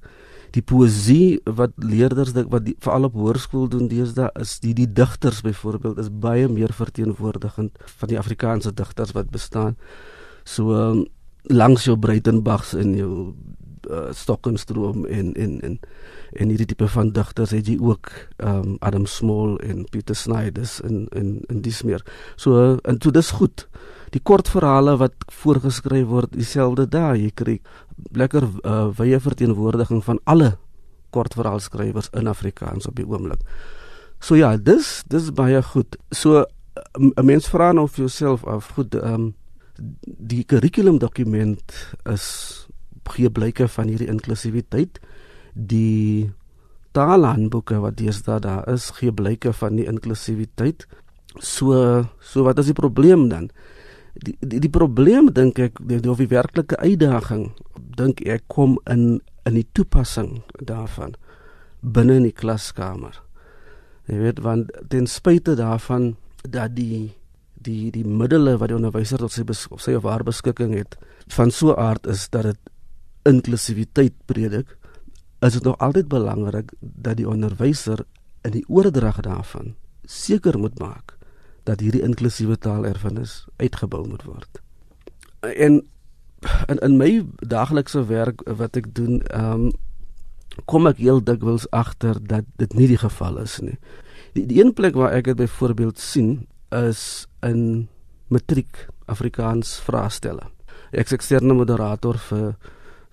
Die 0.50 0.62
poësie 0.62 1.40
wat 1.44 1.72
leerders 1.76 2.32
dit 2.32 2.46
wat 2.50 2.68
veral 2.78 3.08
op 3.08 3.16
hoërskool 3.18 3.68
doen 3.68 3.88
deesdae 3.88 4.30
is 4.40 4.58
die 4.60 4.74
die 4.74 4.92
digters 4.92 5.40
byvoorbeeld 5.40 5.98
is 5.98 6.12
baie 6.12 6.48
meer 6.48 6.72
verteenwoordigend 6.72 7.78
van 7.98 8.08
die 8.08 8.18
Afrikaanse 8.18 8.74
digters 8.74 9.12
wat 9.12 9.30
bestaan. 9.30 9.76
So 10.44 10.76
um, 10.76 11.06
langs 11.42 11.84
jou 11.84 11.96
Breitenbergs 11.98 12.74
en 12.74 12.94
jou 12.96 13.34
uh, 13.90 14.12
Stockenstroom 14.12 15.06
en 15.06 15.32
en 15.34 15.60
en 15.60 15.78
en 16.32 16.48
hierdie 16.48 16.66
tipe 16.66 16.88
van 16.88 17.12
digters 17.14 17.50
het 17.54 17.68
jy 17.70 17.76
ook 17.78 18.10
um, 18.42 18.76
Adam 18.80 19.06
Small 19.06 19.56
en 19.62 19.84
Pieter 19.90 20.16
Snyders 20.16 20.80
en 20.80 21.06
en 21.12 21.40
en 21.48 21.60
dis 21.62 21.82
meer. 21.82 22.02
So 22.36 22.78
en 22.82 22.98
so 23.02 23.10
dis 23.10 23.30
goed. 23.30 23.68
Die 24.10 24.22
kortverhale 24.22 24.96
wat 24.96 25.14
voorgeskryf 25.42 26.06
word 26.06 26.32
dieselfde 26.32 26.88
daai 26.88 27.24
jy 27.24 27.30
kry 27.34 27.60
lekker 28.12 28.48
uh, 28.62 28.90
wye 28.98 29.20
verteenwoordiging 29.20 30.04
van 30.04 30.20
alle 30.24 30.56
kortverhaalskrywers 31.14 32.10
in 32.18 32.26
Afrikaans 32.26 32.86
op 32.90 32.96
die 32.98 33.06
oomblik. 33.06 33.40
So 34.18 34.34
ja, 34.38 34.56
dis 34.56 35.02
dis 35.10 35.30
baie 35.34 35.62
goed. 35.62 35.96
So 36.10 36.44
'n 36.98 37.26
mens 37.26 37.48
vra 37.48 37.72
nou 37.72 37.88
vir 37.88 38.04
jouself 38.04 38.44
af, 38.44 38.68
goed, 38.74 38.94
ehm 38.94 39.14
um, 39.14 39.34
die 40.04 40.44
kurrikulumdokument 40.44 41.74
is 42.12 42.63
gee 43.12 43.30
blyke 43.30 43.68
van 43.68 43.90
hierdie 43.90 44.10
inklusiwiteit 44.10 45.00
die 45.54 46.30
taalhandboeke 46.94 47.80
wat 47.82 47.98
deesdae 47.98 48.40
daar 48.42 48.66
is 48.70 48.90
gee 48.98 49.12
blyke 49.12 49.52
van 49.52 49.78
die 49.78 49.86
inklusiwiteit. 49.90 50.86
So 51.38 52.06
so 52.20 52.44
wat 52.46 52.58
is 52.62 52.70
die 52.70 52.78
probleem 52.78 53.28
dan? 53.28 53.50
Die 54.14 54.36
die, 54.40 54.60
die 54.62 54.70
probleem 54.70 55.32
dink 55.34 55.58
ek 55.58 55.80
die, 55.82 55.98
die 55.98 56.10
of 56.10 56.22
die 56.22 56.30
werklike 56.30 56.78
uitdaging 56.78 57.50
dink 57.98 58.22
ek 58.26 58.46
kom 58.48 58.78
in 58.90 59.20
in 59.44 59.58
die 59.58 59.66
toepassing 59.76 60.42
daarvan 60.62 61.16
binne 61.82 62.20
in 62.20 62.28
die 62.30 62.36
klaskamer. 62.36 63.18
Jy 64.08 64.20
weet 64.20 64.40
want 64.44 64.70
ten 64.92 65.08
spyte 65.10 65.56
daarvan 65.58 66.14
dat 66.44 66.76
die 66.78 67.14
die 67.64 67.90
die 67.90 68.04
middele 68.04 68.58
wat 68.60 68.70
die 68.70 68.76
onderwyser 68.76 69.22
tot 69.22 69.32
sy 69.32 69.44
op 69.44 69.80
sy 69.80 69.96
of 69.96 70.06
haar 70.08 70.24
beskikking 70.26 70.74
het 70.76 70.96
van 71.32 71.50
so 71.50 71.74
aard 71.80 72.06
is 72.06 72.28
dat 72.28 72.50
dit 72.50 72.73
inklusiwiteit 73.28 74.14
predik, 74.28 74.76
is 75.44 75.52
dit 75.52 75.64
nog 75.64 75.78
altyd 75.78 76.08
belangrik 76.08 76.72
dat 76.80 77.16
die 77.16 77.28
onderwyser 77.28 78.04
in 78.44 78.54
die 78.56 78.64
oordrag 78.68 79.20
daarvan 79.24 79.74
seker 80.04 80.58
moet 80.58 80.78
maak 80.78 81.16
dat 81.64 81.80
hierdie 81.80 82.02
inklusiewe 82.04 82.58
taalerfenis 82.60 83.46
uitgebou 83.56 84.04
moet 84.08 84.24
word. 84.28 84.60
En 85.40 85.80
in 86.68 86.78
in 86.84 86.96
my 87.00 87.24
daaglikse 87.40 88.04
werk 88.06 88.44
wat 88.44 88.76
ek 88.76 88.92
doen, 88.94 89.22
ehm 89.32 89.68
um, 89.68 89.72
kom 90.70 90.86
ek 90.86 91.00
heel 91.02 91.18
dikwels 91.24 91.64
agter 91.74 92.20
dat 92.22 92.44
dit 92.60 92.74
nie 92.78 92.86
die 92.86 93.00
geval 93.00 93.40
is 93.42 93.58
nie. 93.60 93.78
Die, 94.36 94.44
die 94.46 94.60
een 94.62 94.70
plek 94.72 94.94
waar 94.94 95.16
ek 95.16 95.32
dit 95.32 95.40
byvoorbeeld 95.40 95.98
sien 95.98 96.46
is 96.70 97.26
in 97.42 97.88
matriek 98.28 98.86
Afrikaans 99.10 99.80
vraestelle. 99.82 100.46
Ek 100.92 101.10
is 101.10 101.16
eksterne 101.16 101.56
moderator 101.56 102.20
vir 102.28 102.54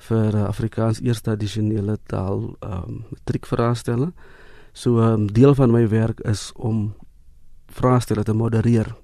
vir 0.08 0.36
Afrikaans 0.48 1.02
eerste 1.02 1.32
addisionele 1.32 1.98
taal 2.08 2.56
ehm 2.60 2.88
um, 2.88 3.04
matriek 3.10 3.46
vraestelle. 3.46 4.12
So 4.74 5.00
'n 5.00 5.14
um, 5.14 5.28
deel 5.34 5.56
van 5.56 5.72
my 5.72 5.88
werk 5.90 6.20
is 6.20 6.52
om 6.56 6.94
vraestelle 7.68 8.24
te 8.24 8.34
modereer 8.34 8.96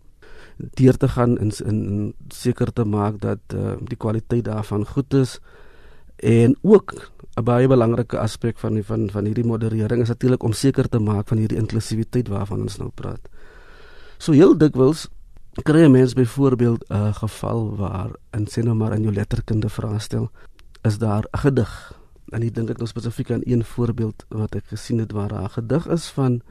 deur 0.58 0.98
te 0.98 1.08
gaan 1.08 1.38
in 1.40 1.52
in 1.66 2.14
seker 2.28 2.74
te 2.74 2.84
maak 2.84 3.20
dat 3.22 3.40
uh, 3.54 3.76
die 3.82 3.98
kwaliteit 3.98 4.46
daarvan 4.46 4.86
goed 4.86 5.14
is 5.14 5.40
en 6.16 6.56
ook 6.62 6.94
'n 7.38 7.44
baie 7.44 7.68
belangrike 7.68 8.18
aspek 8.18 8.58
van 8.58 8.74
die, 8.74 8.84
van 8.84 9.10
van 9.10 9.26
hierdie 9.26 9.46
moderering 9.46 10.02
is 10.02 10.08
natuurlik 10.08 10.44
om 10.44 10.54
seker 10.54 10.90
te 10.90 11.00
maak 11.00 11.28
van 11.28 11.38
hierdie 11.38 11.58
inklusiwiteit 11.58 12.28
waarvan 12.28 12.62
ons 12.62 12.78
nou 12.78 12.90
praat. 12.94 13.30
So 14.18 14.32
heel 14.32 14.58
dikwels 14.58 15.08
kry 15.64 15.86
'n 15.86 15.92
mens 15.92 16.14
byvoorbeeld 16.14 16.84
'n 16.90 17.14
geval 17.14 17.76
waar 17.76 18.10
in 18.32 18.48
sê 18.48 18.64
nou 18.64 18.76
maar 18.76 18.94
in 18.94 19.02
jou 19.02 19.14
letterkunde 19.14 19.70
vraestel 19.70 20.30
is 20.88 20.98
daar 20.98 21.24
'n 21.32 21.38
gedig. 21.38 21.72
En 22.32 22.42
ek 22.44 22.56
dink 22.56 22.70
ek 22.70 22.78
nou 22.78 22.88
spesifiek 22.88 23.32
aan 23.32 23.44
een 23.44 23.64
voorbeeld 23.64 24.26
wat 24.30 24.56
ek 24.56 24.66
gesien 24.74 25.00
het 25.00 25.12
waar 25.12 25.34
'n 25.34 25.50
gedig 25.50 25.88
is 25.88 26.10
van 26.10 26.42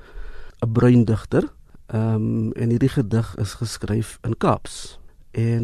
'n 0.64 0.72
bruin 0.72 1.04
digter 1.04 1.52
Ehm 1.86 2.14
um, 2.14 2.52
en 2.52 2.68
hierdie 2.68 2.88
gedig 2.88 3.36
is 3.36 3.54
geskryf 3.54 4.18
in 4.22 4.36
Kaaps. 4.36 4.98
En 5.30 5.62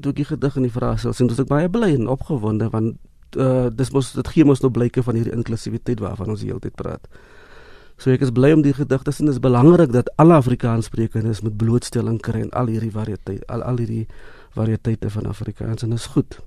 toe 0.00 0.10
ek 0.10 0.16
die 0.16 0.24
gedig 0.24 0.56
in 0.56 0.66
die 0.66 0.72
stel, 0.96 1.12
sien 1.12 1.30
ek 1.30 1.48
baie 1.48 1.68
bly 1.68 1.94
en 1.94 2.08
opgewonde 2.08 2.68
want 2.68 2.96
uh, 3.36 3.70
dis 3.72 3.90
mos 3.90 4.12
dit 4.12 4.28
gee 4.28 4.44
mos 4.44 4.60
nou 4.60 4.70
blyke 4.70 5.02
van 5.02 5.16
hierdie 5.16 5.32
inklusiwiteit 5.32 6.02
waarvan 6.04 6.34
ons 6.34 6.44
heeltyd 6.44 6.74
praat. 6.76 7.08
So 7.96 8.12
ek 8.12 8.26
is 8.26 8.30
bly 8.30 8.52
om 8.52 8.62
die 8.62 8.74
gedig 8.76 9.02
te 9.02 9.10
sien. 9.10 9.26
Dit 9.26 9.38
is 9.38 9.40
belangrik 9.40 9.92
dat 9.92 10.12
alle 10.20 10.36
Afrikaanssprekendes 10.36 11.40
met 11.40 11.56
blootstelling 11.56 12.20
kry 12.20 12.44
en 12.44 12.52
al 12.52 12.68
hierdie 12.68 12.92
variëteit, 12.92 13.46
al 13.48 13.64
al 13.64 13.80
hierdie 13.80 14.04
variëteite 14.52 15.08
van 15.16 15.32
Afrikaans 15.32 15.82
en 15.82 15.96
dit 15.96 15.98
is 15.98 16.10
goed. 16.12 16.40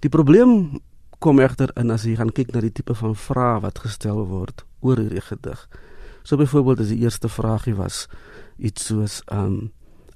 Die 0.00 0.08
probleem 0.10 0.80
kom 1.18 1.40
egter 1.42 1.70
in 1.76 1.90
as 1.90 2.04
jy 2.06 2.14
gaan 2.16 2.32
kyk 2.34 2.52
na 2.54 2.60
die 2.60 2.72
tipe 2.72 2.94
van 2.94 3.16
vrae 3.16 3.58
wat 3.60 3.78
gestel 3.82 4.22
word 4.26 4.64
oor 4.80 5.00
hierdie 5.00 5.24
gedig. 5.24 5.66
So 6.22 6.36
byvoorbeeld 6.36 6.80
as 6.84 6.92
die 6.92 7.02
eerste 7.02 7.28
vraagie 7.28 7.74
was 7.74 8.06
iets 8.58 8.86
soos 8.90 9.20
ehm 9.26 9.44
um, 9.44 9.58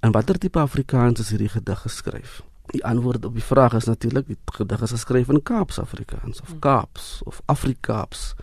en 0.03 0.11
watter 0.11 0.39
tipe 0.39 0.59
Afrikaans 0.59 1.21
is 1.23 1.29
hierdie 1.31 1.49
gedig 1.49 1.79
geskryf? 1.79 2.41
Die 2.75 2.83
antwoord 2.85 3.25
op 3.25 3.35
die 3.35 3.45
vraag 3.45 3.75
is 3.79 3.87
natuurlik 3.87 4.27
die 4.27 4.39
gedig 4.57 4.83
is 4.83 4.91
geskryf 4.91 5.29
in 5.31 5.43
Kaaps 5.43 5.79
Afrikaans 5.79 6.41
of 6.43 6.59
Kaaps 6.59 7.21
of 7.25 7.41
Afrikaaps. 7.47 8.35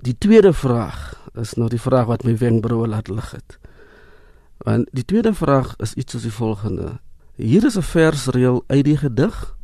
Die 0.00 0.14
tweede 0.18 0.52
vraag 0.52 1.16
is 1.34 1.54
nou 1.58 1.68
die 1.68 1.80
vraag 1.80 2.06
wat 2.06 2.24
my 2.24 2.36
wenkbroue 2.38 2.86
laat 2.86 3.08
lig 3.08 3.30
het. 3.34 3.58
Want 4.62 4.86
die 4.94 5.04
tweede 5.04 5.34
vraag 5.34 5.74
is 5.82 5.94
iets 5.94 6.12
soos 6.12 6.22
die 6.22 6.34
volgende. 6.34 6.98
Hier 7.34 7.64
is 7.64 7.76
'n 7.76 7.82
versreël 7.82 8.64
uit 8.66 8.84
die 8.84 8.96
gedig. 8.96 9.57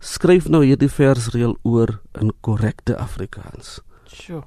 Skryf 0.00 0.48
nou 0.48 0.64
hierdie 0.64 0.88
versreël 0.88 1.56
oor 1.62 2.00
in 2.20 2.32
korrekte 2.40 2.96
Afrikaans. 2.96 3.80
Sjoe. 4.08 4.42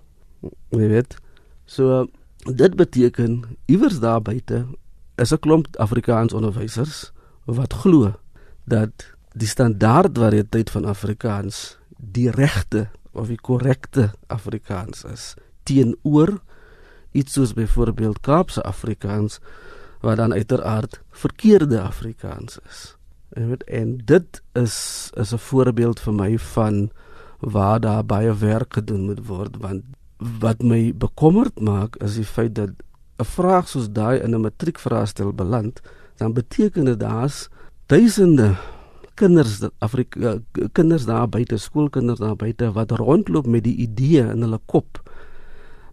Jy 0.73 0.87
weet. 0.89 1.17
So 1.65 2.07
Dit 2.43 2.75
beteken 2.75 3.43
iewers 3.65 3.99
daar 3.99 4.21
buite 4.21 4.65
is 5.15 5.31
'n 5.31 5.39
klomp 5.39 5.67
Afrikaans 5.77 6.33
onderwysers 6.33 7.11
wat 7.45 7.73
glo 7.73 8.19
dat 8.63 9.15
die 9.31 9.47
standaard 9.47 10.17
variëteit 10.17 10.69
van 10.69 10.85
Afrikaans 10.85 11.77
die 11.97 12.31
regte 12.31 12.89
of 13.11 13.27
die 13.27 13.41
korrekte 13.41 14.11
Afrikaans 14.27 15.03
is 15.03 15.33
teenoor 15.63 16.41
iets 17.11 17.33
soos 17.33 17.53
byvoorbeeld 17.53 18.19
Kaapse 18.19 18.63
Afrikaans 18.63 19.39
wat 20.01 20.17
dan 20.17 20.33
uiteraard 20.33 21.01
verkeerde 21.09 21.81
Afrikaans 21.81 22.59
is. 22.69 22.97
En, 23.33 23.49
weet, 23.49 23.63
en 23.63 23.97
dit 24.05 24.41
is 24.53 25.09
is 25.17 25.33
'n 25.33 25.37
voorbeeld 25.37 25.99
vir 25.99 26.13
my 26.13 26.37
van 26.37 26.91
waar 27.39 27.79
daar 27.79 28.05
baie 28.05 28.33
werk 28.37 28.73
gedoen 28.73 29.05
moet 29.05 29.25
word 29.27 29.57
want 29.57 29.83
wat 30.39 30.61
my 30.63 30.93
bekommerd 30.95 31.59
maak 31.59 31.95
is 31.95 32.15
die 32.15 32.25
feit 32.25 32.55
dat 32.55 32.69
'n 33.17 33.25
vraag 33.25 33.67
soos 33.67 33.91
daai 33.91 34.19
in 34.19 34.35
'n 34.35 34.41
matriekvraestel 34.41 35.33
beland, 35.33 35.81
dan 36.17 36.33
beteken 36.33 36.85
dit 36.85 36.99
daar's 36.99 37.49
duisende 37.85 38.55
kinders 39.13 39.61
Afrika 39.77 40.39
kinders 40.71 41.05
daar 41.05 41.29
buite, 41.29 41.57
skoolkinders 41.57 42.19
daar 42.19 42.35
buite 42.35 42.71
wat 42.71 42.91
rondloop 42.91 43.45
met 43.45 43.63
die 43.63 43.75
idee 43.75 44.21
in 44.21 44.41
hulle 44.41 44.59
kop 44.65 45.01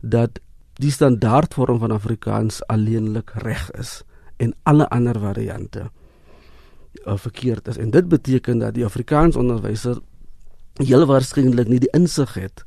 dat 0.00 0.40
die 0.80 0.90
standaardvorm 0.90 1.78
van 1.78 1.90
Afrikaans 1.90 2.66
alleenlik 2.66 3.30
reg 3.44 3.70
is 3.70 4.02
en 4.37 4.54
alle 4.62 4.88
ander 4.88 5.20
variante 5.20 5.90
uh, 7.04 7.16
verkeerd 7.16 7.68
is. 7.68 7.76
En 7.76 7.90
dit 7.90 8.09
beteken 8.09 8.59
dat 8.59 8.75
die 8.75 8.85
Afrikaans 8.85 9.37
onderwyser 9.37 9.99
heel 10.75 11.06
waarskynlik 11.06 11.68
nie 11.68 11.80
die 11.82 11.92
insig 11.97 12.35
het 12.35 12.64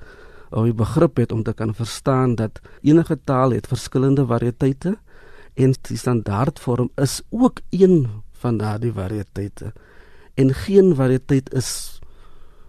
of 0.53 0.67
die 0.67 0.75
begrip 0.77 1.17
het 1.17 1.31
om 1.31 1.43
te 1.43 1.53
kan 1.53 1.73
verstaan 1.73 2.35
dat 2.35 2.61
enige 2.81 3.17
taal 3.23 3.51
het 3.51 3.67
verskillende 3.67 4.25
variëteite 4.25 4.97
en 5.53 5.73
die 5.81 5.97
standaardvorm 5.97 6.89
is 6.95 7.21
ook 7.29 7.59
een 7.69 8.07
van 8.31 8.57
daardie 8.57 8.91
variëteite. 8.93 9.73
En 10.33 10.53
geen 10.53 10.95
variëteit 10.95 11.53
is 11.53 11.69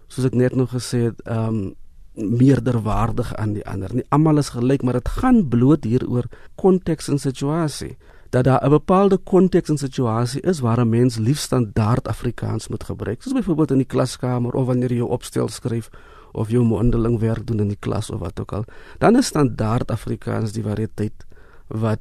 soos 0.07 0.25
ek 0.29 0.37
net 0.37 0.55
nog 0.55 0.73
gesê 0.73 1.09
het, 1.09 1.21
ehm 1.25 1.47
um, 1.47 1.73
meerderwaardig 2.15 3.33
aan 3.35 3.53
die 3.57 3.65
ander. 3.67 3.91
Nie 3.91 4.05
almal 4.15 4.37
is 4.39 4.53
gelyk, 4.55 4.85
maar 4.87 4.95
dit 4.95 5.09
gaan 5.17 5.41
bloot 5.51 5.83
hieroor 5.83 6.29
konteks 6.55 7.09
en 7.11 7.19
situasie. 7.19 7.97
Dat 8.35 8.43
daar 8.43 8.65
'n 8.65 8.69
bepaalde 8.69 9.17
konteks 9.17 9.69
en 9.69 9.77
situasie 9.77 10.41
is 10.41 10.59
waar 10.59 10.79
'n 10.79 10.89
mens 10.89 11.17
lief 11.17 11.39
standaard 11.39 12.07
Afrikaans 12.07 12.67
moet 12.67 12.83
gebruik. 12.83 13.21
Soos 13.21 13.33
byvoorbeeld 13.33 13.71
in 13.71 13.77
die 13.77 13.85
klaskamer 13.85 14.53
of 14.53 14.65
wanneer 14.65 14.89
jy 14.89 14.97
jou 14.97 15.09
opstel 15.09 15.47
skryf 15.47 15.89
of 16.31 16.49
jou 16.49 16.63
mondeling 16.63 17.19
werk 17.19 17.47
doen 17.47 17.59
in 17.59 17.67
die 17.67 17.79
klas 17.79 18.09
of 18.09 18.19
wat 18.19 18.39
ook 18.39 18.51
al, 18.51 18.63
dan 18.97 19.15
is 19.15 19.25
standaard 19.25 19.91
Afrikaans 19.91 20.51
die 20.51 20.63
variëteit 20.63 21.25
wat 21.67 21.99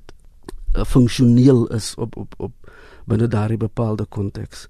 uh, 0.77 0.85
funksioneel 0.85 1.67
is 1.67 1.95
op 1.95 2.17
op 2.17 2.35
op 2.37 2.53
binne 3.05 3.29
daardie 3.29 3.57
bepaalde 3.57 4.05
konteks. 4.05 4.69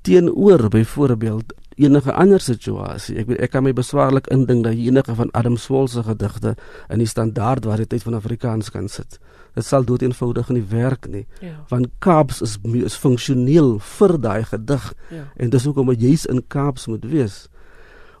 Teenoor 0.00 0.68
byvoorbeeld 0.68 1.54
enige 1.74 2.12
ander 2.12 2.40
situasie. 2.40 3.16
Ek 3.16 3.28
ek 3.28 3.50
kan 3.50 3.62
my 3.62 3.72
beswaarlik 3.72 4.26
indink 4.26 4.64
dat 4.64 4.74
enige 4.74 5.14
van 5.14 5.30
Adam 5.30 5.56
Swol 5.56 5.88
se 5.88 6.02
gedigte 6.02 6.56
in 6.88 6.98
die 6.98 7.06
standaard 7.06 7.64
variëteit 7.64 8.02
van 8.02 8.14
Afrikaans 8.14 8.70
kan 8.70 8.88
sit. 8.88 9.18
Dit 9.54 9.64
sal 9.64 9.84
dood 9.84 10.02
eenvoudig 10.02 10.48
nie 10.48 10.64
werk 10.68 11.08
nie. 11.08 11.26
Ja. 11.40 11.64
Want 11.68 11.88
Kaaps 11.98 12.42
is 12.42 12.58
is 12.62 12.96
funksioneel 12.96 13.78
vir 13.78 14.20
daai 14.20 14.44
gedig. 14.44 14.92
Ja. 15.10 15.24
En 15.36 15.50
dis 15.50 15.64
hoekom 15.64 15.90
jy 15.90 15.96
juis 16.08 16.26
in 16.26 16.42
Kaaps 16.46 16.86
moet 16.86 17.04
wees 17.04 17.48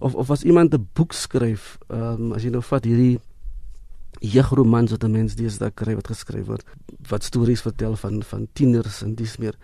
of 0.04 0.14
of 0.14 0.30
as 0.30 0.42
iemand 0.42 0.74
'n 0.74 0.88
boek 0.92 1.12
skryf, 1.12 1.78
ehm 1.88 2.00
um, 2.00 2.32
as 2.32 2.42
jy 2.42 2.50
nou 2.50 2.62
vat 2.62 2.84
hierdie 2.84 3.20
jeugromans 4.20 4.90
wat 4.90 5.04
'n 5.04 5.10
mens 5.10 5.34
deesdae 5.34 5.70
kry 5.70 5.94
wat 5.94 6.06
geskryf 6.06 6.46
word, 6.46 6.64
wat 7.08 7.24
stories 7.24 7.60
vertel 7.60 7.96
van 7.96 8.22
van 8.22 8.48
tieners 8.52 9.02
en 9.02 9.14
dis 9.14 9.36
meer. 9.36 9.54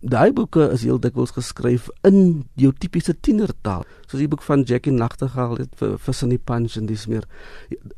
Daai 0.00 0.32
boeke 0.32 0.70
is 0.72 0.82
heel 0.82 1.00
dikwels 1.00 1.30
geskryf 1.30 1.88
in 2.02 2.46
jou 2.54 2.72
tipiese 2.78 3.14
tienertaal. 3.20 3.84
Soos 4.06 4.20
die 4.20 4.28
boek 4.28 4.42
van 4.42 4.62
Jackie 4.62 4.92
Nachtegaal 4.92 5.56
het 5.56 5.74
vir 5.76 5.98
vir 5.98 6.28
die 6.28 6.38
punch 6.38 6.76
en 6.76 6.86
dis 6.86 7.06
meer 7.06 7.24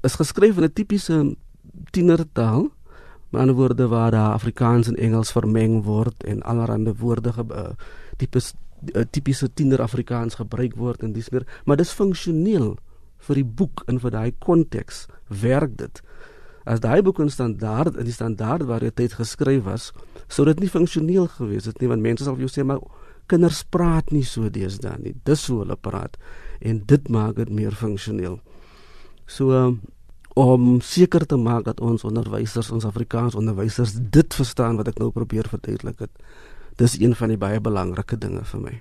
is 0.03 0.15
geskryf 0.15 0.57
in 0.57 0.65
'n 0.65 0.73
tipiese 0.73 1.37
tienertaal. 1.90 2.69
Maar 3.31 3.47
in 3.47 3.55
woorde 3.55 3.87
waar 3.88 4.11
daar 4.11 4.33
Afrikaans 4.33 4.88
en 4.88 4.97
Engels 4.97 5.31
vermeng 5.33 5.85
word 5.87 6.25
en 6.25 6.43
allerlei 6.43 6.95
woorde 6.99 7.31
uh, 7.31 7.69
tipes 8.17 8.55
uh, 8.95 9.05
tipiese 9.11 9.52
tiener 9.55 9.83
Afrikaans 9.83 10.35
gebruik 10.35 10.75
word 10.76 11.02
en 11.02 11.12
dis 11.12 11.31
meer, 11.31 11.47
maar 11.64 11.76
dis 11.76 11.93
funksioneel 11.93 12.75
vir 13.26 13.40
die 13.40 13.45
boek 13.45 13.85
in 13.90 14.00
vir 14.00 14.14
daai 14.14 14.33
konteks 14.40 15.05
werk 15.43 15.76
dit. 15.79 16.00
As 16.64 16.81
daai 16.81 17.00
boek 17.05 17.21
in 17.21 17.31
standaard 17.33 17.97
in 17.97 18.09
die 18.09 18.17
standaard 18.17 18.67
waar 18.69 18.85
dit 18.85 18.97
tyd 18.97 19.17
geskryf 19.19 19.64
was, 19.69 19.90
sou 20.29 20.47
dit 20.49 20.61
nie 20.61 20.73
funksioneel 20.73 21.29
gewees 21.37 21.69
het 21.69 21.81
nie 21.81 21.90
want 21.90 22.05
mense 22.05 22.25
sal 22.25 22.37
vir 22.38 22.47
jou 22.47 22.52
sê 22.52 22.67
maar 22.67 22.83
kinders 23.31 23.62
praat 23.71 24.11
nie 24.11 24.25
so 24.26 24.50
deesdae 24.50 24.99
nie. 24.99 25.14
Dis 25.25 25.47
hoe 25.49 25.61
hulle 25.62 25.76
praat 25.76 26.17
en 26.61 26.83
dit 26.87 27.09
maak 27.09 27.37
dit 27.38 27.50
meer 27.52 27.76
funksioneel. 27.76 28.40
So 29.31 29.55
uh, 29.55 29.73
om 30.35 30.81
seker 30.81 31.27
te 31.27 31.37
maak 31.37 31.65
dat 31.65 31.81
ons 31.81 32.05
onderwysers, 32.05 32.71
ons 32.71 32.85
Afrikaans 32.85 33.35
onderwysers 33.35 33.97
dit 33.99 34.35
verstaan 34.35 34.77
wat 34.77 34.89
ek 34.89 34.99
nou 34.99 35.11
probeer 35.11 35.49
verduidelik 35.51 35.99
het. 36.07 36.13
Dis 36.79 36.99
een 37.01 37.15
van 37.15 37.29
die 37.29 37.41
baie 37.41 37.61
belangrike 37.61 38.19
dinge 38.19 38.45
vir 38.45 38.61
my. 38.61 38.75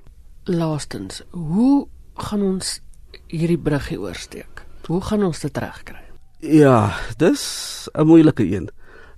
Laastens, 0.50 1.24
hoe 1.32 1.88
gaan 2.14 2.42
ons 2.42 2.80
hierdie 3.28 3.60
bruggie 3.60 4.00
oorsteek? 4.00 4.66
Hoe 4.90 5.02
gaan 5.02 5.24
ons 5.24 5.40
dit 5.40 5.58
regkry? 5.58 6.02
Ja, 6.40 6.96
dis 7.18 7.90
'n 7.94 8.08
moeilike 8.08 8.44
een. 8.44 8.70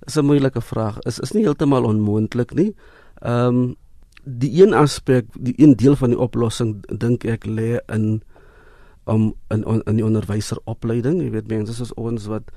Dis 0.04 0.16
'n 0.16 0.24
moeilike 0.24 0.60
vraag. 0.60 0.98
Is 1.06 1.18
is 1.18 1.32
nie 1.32 1.44
heeltemal 1.44 1.84
onmoontlik 1.84 2.54
nie. 2.54 2.74
Ehm 3.20 3.46
um, 3.46 3.76
die 4.24 4.62
een 4.62 4.74
aspek, 4.74 5.26
die 5.38 5.54
een 5.56 5.76
deel 5.76 5.96
van 5.96 6.10
die 6.10 6.18
oplossing 6.18 6.84
dink 6.98 7.24
ek 7.24 7.46
lê 7.46 7.80
in 7.86 8.22
om 9.04 9.32
in 9.50 9.64
in 9.86 9.98
die 9.98 10.06
onderwyseropleiding, 10.06 11.20
jy 11.22 11.30
weet 11.34 11.50
mense 11.50 11.74
soos 11.74 11.94
ons 12.00 12.28
wat 12.30 12.52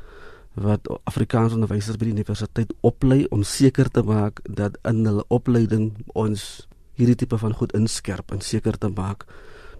wat 0.55 0.87
Afrikaans 1.03 1.53
onderwysers 1.53 1.97
by 1.99 2.07
die 2.07 2.15
universiteit 2.15 2.71
oplei 2.87 3.25
om 3.35 3.43
seker 3.43 3.89
te 3.91 4.03
maak 4.07 4.39
dat 4.47 4.77
in 4.87 5.03
hulle 5.03 5.25
opleiding 5.27 5.89
ons 6.15 6.67
hierdie 6.95 7.17
tipe 7.19 7.37
van 7.37 7.55
goed 7.59 7.75
inskerp 7.75 8.31
en 8.31 8.39
seker 8.39 8.77
te 8.79 8.87
maak 8.87 9.25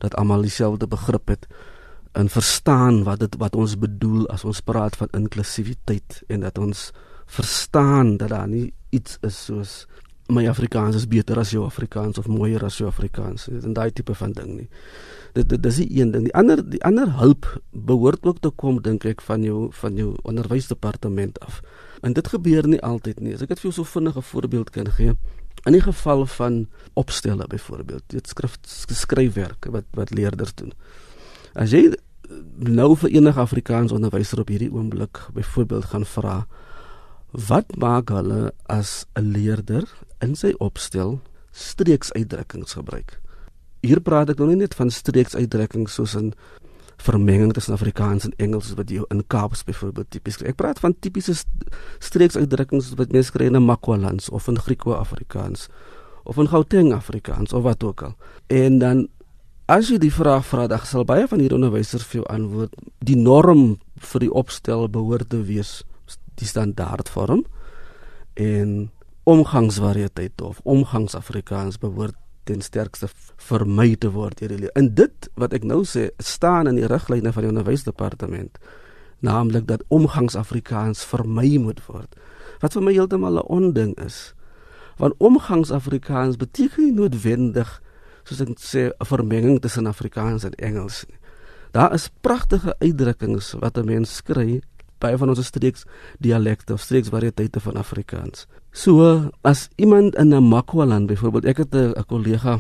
dat 0.04 0.18
almal 0.20 0.44
dieselfde 0.44 0.88
begrip 0.92 1.32
het 1.32 1.48
en 2.16 2.28
verstaan 2.32 3.04
wat 3.08 3.24
dit 3.24 3.38
wat 3.40 3.56
ons 3.56 3.78
bedoel 3.80 4.28
as 4.36 4.44
ons 4.44 4.60
praat 4.68 4.96
van 5.00 5.12
inklusiwiteit 5.16 6.22
en 6.28 6.44
dat 6.44 6.60
ons 6.60 6.90
verstaan 7.26 8.18
dat 8.18 8.30
daar 8.36 8.48
nie 8.48 8.74
iets 8.90 9.18
is 9.22 9.40
soos 9.48 9.86
my 10.28 10.48
Afrikaans 10.50 10.96
is 10.96 11.08
beter 11.08 11.38
as 11.40 11.52
jou 11.54 11.66
Afrikaans 11.66 12.18
of 12.18 12.28
mooier 12.28 12.64
as 12.66 12.78
jou 12.80 12.88
Afrikaans 12.90 13.48
en 13.48 13.74
daai 13.74 13.92
tipe 13.94 14.16
van 14.18 14.34
ding 14.34 14.56
nie. 14.56 14.68
Dit 15.36 15.50
dit 15.50 15.62
dis 15.62 15.82
die 15.84 16.00
een 16.00 16.12
ding. 16.12 16.26
Die 16.26 16.34
ander 16.34 16.62
die 16.64 16.82
ander 16.84 17.12
hulp 17.20 17.48
behoort 17.72 18.26
ook 18.26 18.40
te 18.42 18.50
kom 18.50 18.82
dink 18.82 19.06
ek 19.06 19.22
van 19.22 19.44
jou 19.44 19.70
van 19.82 19.98
jou 20.00 20.16
onderwysdepartement 20.24 21.40
af. 21.46 21.62
En 22.02 22.14
dit 22.14 22.28
gebeur 22.28 22.68
nie 22.68 22.82
altyd 22.82 23.20
nie. 23.20 23.36
As 23.36 23.46
ek 23.46 23.54
dit 23.54 23.62
vir 23.62 23.70
jou 23.70 23.76
so 23.84 23.92
vinnige 23.98 24.22
voorbeeld 24.22 24.70
kan 24.70 24.90
gee. 24.98 25.14
In 25.66 25.74
die 25.74 25.82
geval 25.82 26.26
van 26.30 26.66
opstelle 26.94 27.48
byvoorbeeld, 27.50 28.04
dit 28.08 28.28
skrif 28.28 28.58
skryfwerk 28.66 29.70
wat 29.74 29.86
wat 29.98 30.14
leerders 30.14 30.54
doen. 30.56 30.74
As 31.54 31.74
jy 31.74 31.94
nou 32.58 32.96
vir 32.98 33.14
enige 33.14 33.40
Afrikaans 33.40 33.94
onderwyser 33.94 34.42
op 34.42 34.50
hierdie 34.50 34.72
oomblik 34.74 35.22
byvoorbeeld 35.34 35.86
gaan 35.94 36.06
vra 36.06 36.38
wat 37.36 37.76
maak 37.78 38.10
hulle 38.10 38.54
as 38.72 39.06
'n 39.14 39.32
leerder 39.36 39.84
in 40.24 40.36
sy 40.36 40.54
opstel 40.60 41.20
streeksuitdrukkings 41.56 42.76
gebruik. 42.78 43.20
Hier 43.86 44.02
praat 44.02 44.30
ek 44.34 44.40
nou 44.42 44.50
nie 44.50 44.64
net 44.64 44.76
van 44.76 44.92
streeksuitdrukkings 44.92 45.94
soos 45.94 46.16
'n 46.16 46.34
vermenging 46.98 47.54
tussen 47.54 47.74
Afrikaans 47.74 48.26
en 48.26 48.34
Engels 48.38 48.74
wat 48.74 48.90
jy 48.90 49.04
in 49.10 49.24
Kaaps 49.28 49.64
byvoorbeeld 49.64 50.10
tipies. 50.10 50.42
Ek 50.42 50.56
praat 50.56 50.80
van 50.80 50.96
tipiese 51.00 51.36
streeksuitdrukkings 52.00 52.94
wat 52.96 53.12
mense 53.12 53.32
kry 53.32 53.46
in 53.46 53.66
Makwalands 53.66 54.30
of 54.30 54.48
in 54.48 54.58
Griekwa-Afrikaans 54.58 55.68
of 56.24 56.38
in 56.38 56.48
Gauteng 56.48 56.94
Afrikaans 56.94 57.54
of 57.54 57.64
wat 57.64 57.84
ook 57.84 58.02
al. 58.02 58.16
En 58.48 58.80
dan 58.80 59.08
as 59.66 59.90
jy 59.90 59.98
die 59.98 60.14
vraag 60.14 60.46
vra, 60.46 60.68
dan 60.68 60.80
sal 60.86 61.06
baie 61.06 61.28
van 61.28 61.42
hierdie 61.42 61.58
onderwysers 61.58 62.06
vir 62.06 62.22
jou 62.22 62.26
antwoord 62.30 62.74
die 63.06 63.18
norm 63.18 63.78
vir 64.12 64.26
die 64.26 64.32
opstel 64.32 64.88
behoort 64.90 65.30
te 65.30 65.42
wees 65.46 65.84
die 66.36 66.48
standaardvorm 66.48 67.46
en 68.36 68.92
omgangsvariëteit 69.26 70.42
of 70.42 70.60
omgangsafrikaans 70.64 71.80
behoort 71.82 72.16
ten 72.46 72.62
sterkste 72.62 73.10
vermy 73.48 73.96
te 73.98 74.12
word 74.14 74.38
deur 74.40 74.54
die 74.54 74.70
in 74.78 74.92
dit 74.98 75.30
wat 75.42 75.54
ek 75.58 75.66
nou 75.66 75.82
sê 75.90 76.12
staan 76.22 76.70
in 76.70 76.78
die 76.78 76.90
riglyne 76.90 77.34
van 77.34 77.46
die 77.46 77.50
onderwysdepartement 77.50 78.60
naamlik 79.26 79.66
dat 79.66 79.82
omgangsafrikaans 79.90 81.02
vermy 81.10 81.56
moet 81.58 81.80
word. 81.88 82.12
Wat 82.62 82.76
vir 82.78 82.84
my 82.86 82.94
heeltemal 82.94 83.42
'n 83.42 83.50
onding 83.50 83.96
is 84.06 84.36
want 84.98 85.18
omgangsafrikaans 85.18 86.38
beteken 86.38 86.84
nie 86.84 86.96
noodwendig 86.96 87.82
soos 88.24 88.42
ek 88.42 88.60
sê 88.60 88.92
'n 88.94 89.06
vermenging 89.06 89.60
tussen 89.62 89.88
Afrikaans 89.88 90.44
en 90.44 90.54
Engels 90.54 91.06
nie. 91.10 91.18
Daar 91.72 91.94
is 91.94 92.10
pragtige 92.22 92.76
uitdrukkings 92.80 93.56
wat 93.60 93.78
'n 93.78 93.86
mens 93.86 94.22
kry 94.22 94.62
baie 95.06 95.20
van 95.22 95.32
ons 95.32 95.46
streeks 95.46 95.86
dialekte 96.24 96.76
of 96.76 96.84
streeks 96.84 97.14
variëteite 97.14 97.62
van 97.64 97.80
Afrikaans. 97.82 98.48
So 98.76 99.32
as 99.42 99.70
iemand 99.78 100.16
in 100.16 100.34
'n 100.34 100.44
Makwaland 100.44 101.08
byvoorbeeld, 101.08 101.46
ek 101.46 101.58
het 101.58 101.76
'n 101.76 102.06
kollega 102.08 102.60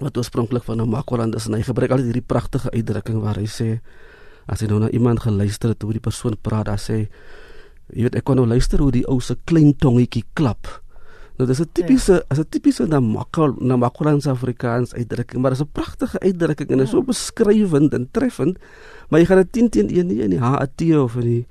wat 0.00 0.16
oorspronklik 0.16 0.64
van 0.64 0.80
'n 0.80 0.88
Makwaland 0.88 1.34
is 1.34 1.46
en 1.46 1.54
hy 1.54 1.62
gebruik 1.62 1.90
altyd 1.90 2.06
hierdie 2.06 2.26
pragtige 2.26 2.70
uitdrukking 2.70 3.20
waar 3.20 3.36
hy 3.36 3.46
sê 3.46 3.80
as 4.46 4.60
hy 4.60 4.66
nou 4.66 4.78
na 4.80 4.90
iemand 4.90 5.20
geluister 5.20 5.68
het 5.72 5.82
hoe 5.82 5.92
die 5.92 6.00
persoon 6.00 6.36
praat, 6.40 6.66
dan 6.66 6.78
sê 6.78 7.08
jy 7.94 8.02
weet 8.02 8.14
ek 8.14 8.24
kon 8.24 8.36
nou 8.36 8.46
luister 8.46 8.78
hoe 8.78 8.90
die 8.90 9.06
ou 9.06 9.20
se 9.20 9.36
klein 9.44 9.74
tongetjie 9.76 10.24
klap. 10.34 10.83
Nou 11.36 11.48
dis 11.48 11.60
'n 11.60 11.68
tipiese, 11.72 12.24
as 12.28 12.38
'n 12.38 12.46
tipiese 12.48 12.86
Namakwa 12.86 13.54
Namakwalandse 13.58 14.30
Afrikaans 14.30 14.94
uitdrukking, 14.94 15.42
maar 15.42 15.50
dis 15.50 15.62
'n 15.62 15.72
pragtige 15.72 16.18
uitdrukking 16.20 16.70
en 16.70 16.80
is 16.80 16.90
so 16.90 16.98
ja. 16.98 17.04
beskrywend 17.04 17.94
en 17.94 18.08
treffend. 18.10 18.58
Maar 19.08 19.20
jy 19.20 19.26
gaan 19.26 19.36
dit 19.36 19.52
10 19.52 19.68
teen 19.68 19.88
1 19.88 20.06
nie 20.06 20.22
in 20.22 20.30
die 20.30 20.38
HAT 20.38 20.80
of 20.96 21.16
in 21.16 21.20
die 21.20 21.46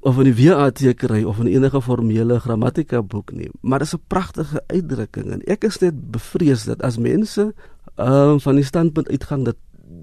of 0.00 0.18
in 0.18 0.34
die 0.34 0.48
WAT 0.48 0.94
kry 0.96 1.22
of 1.22 1.38
in 1.38 1.46
enige 1.46 1.80
formele 1.80 2.40
grammatika 2.40 3.02
boek 3.02 3.32
nie. 3.32 3.50
Maar 3.60 3.78
dis 3.78 3.94
'n 3.94 4.02
pragtige 4.06 4.62
uitdrukking 4.66 5.30
en 5.30 5.42
ek 5.46 5.64
is 5.64 5.78
net 5.78 6.10
bevrees 6.10 6.64
dat 6.64 6.82
as 6.82 6.98
mense 6.98 7.54
ehm 7.96 8.34
uh, 8.34 8.38
van 8.38 8.54
die 8.54 8.64
standpunt 8.64 9.08
uitgang 9.08 9.44
dat 9.44 9.56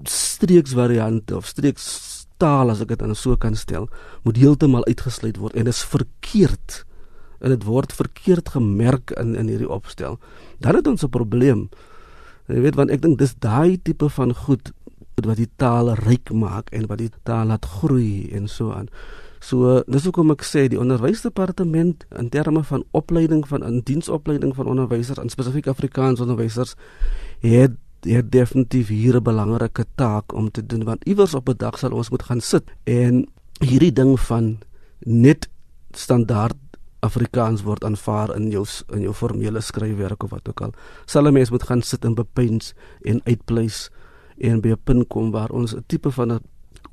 streeksvariante 0.04 1.36
of 1.36 1.46
streekstaal 1.46 2.70
as 2.70 2.80
ek 2.80 2.88
dit 2.88 2.98
dan 2.98 3.14
so 3.14 3.36
kan 3.36 3.54
stel, 3.54 3.88
moet 4.22 4.36
heeltemal 4.36 4.84
uitgesluit 4.84 5.36
word 5.36 5.54
en 5.54 5.66
is 5.66 5.84
verkeerd 5.84 6.84
en 7.42 7.50
dit 7.50 7.64
word 7.66 7.92
verkeerd 7.92 8.54
gemerk 8.54 9.10
in 9.18 9.34
in 9.34 9.50
hierdie 9.50 9.70
opstel. 9.70 10.18
Dan 10.62 10.78
het 10.78 10.86
ons 10.86 11.04
'n 11.04 11.10
probleem. 11.10 11.68
Jy 12.46 12.60
weet 12.60 12.74
want 12.74 12.90
ek 12.90 13.02
dink 13.02 13.18
dis 13.18 13.34
daai 13.38 13.78
tipe 13.82 14.08
van 14.08 14.34
goed 14.34 14.72
wat 15.22 15.36
die 15.36 15.50
taal 15.56 15.94
ryk 15.94 16.32
maak 16.32 16.70
en 16.72 16.86
wat 16.86 16.98
die 16.98 17.10
taal 17.22 17.46
laat 17.46 17.64
groei 17.64 18.30
en 18.32 18.48
so 18.48 18.72
aan. 18.72 18.88
So 19.42 19.82
dis 19.90 20.04
hoekom 20.06 20.30
ek 20.30 20.44
sê 20.46 20.68
die 20.70 20.78
onderwysdepartement 20.78 22.04
in 22.18 22.28
terme 22.30 22.62
van 22.62 22.84
opleiding 22.90 23.42
van 23.48 23.64
in 23.66 23.80
diensopleiding 23.82 24.54
van 24.54 24.66
onderwysers 24.66 25.18
in 25.18 25.28
spesifiek 25.28 25.66
Afrikaans 25.66 26.20
onderwysers 26.20 26.74
het 27.42 27.78
het 28.02 28.30
definitief 28.32 28.88
hier 28.88 29.16
'n 29.16 29.22
belangrike 29.22 29.84
taak 29.94 30.34
om 30.34 30.50
te 30.50 30.66
doen 30.66 30.84
want 30.84 31.04
iewers 31.04 31.34
op 31.34 31.48
'n 31.48 31.56
dag 31.56 31.78
sal 31.78 31.92
ons 31.92 32.10
moet 32.10 32.22
gaan 32.22 32.40
sit 32.40 32.64
en 32.84 33.26
hierdie 33.58 33.92
ding 33.92 34.20
van 34.20 34.58
net 34.98 35.48
standaard 35.90 36.56
Afrikaans 37.02 37.64
word 37.66 37.84
aanvaar 37.84 38.36
in 38.36 38.50
jou 38.50 38.62
in 38.94 39.02
jou 39.02 39.14
formele 39.14 39.60
skryfwerk 39.60 40.22
of 40.22 40.30
wat 40.30 40.48
ook 40.48 40.60
al. 40.60 40.72
Sal 41.06 41.26
'n 41.26 41.32
mens 41.32 41.50
moet 41.50 41.62
gaan 41.62 41.82
sit 41.82 42.04
en 42.04 42.14
bepeins 42.14 42.74
en 43.02 43.20
uitpleis 43.24 43.90
en 44.38 44.60
by 44.60 44.68
'n 44.68 44.80
punt 44.84 45.08
kom 45.08 45.30
waar 45.30 45.50
ons 45.50 45.74
'n 45.74 45.84
tipe 45.86 46.10
van 46.10 46.32
'n 46.32 46.40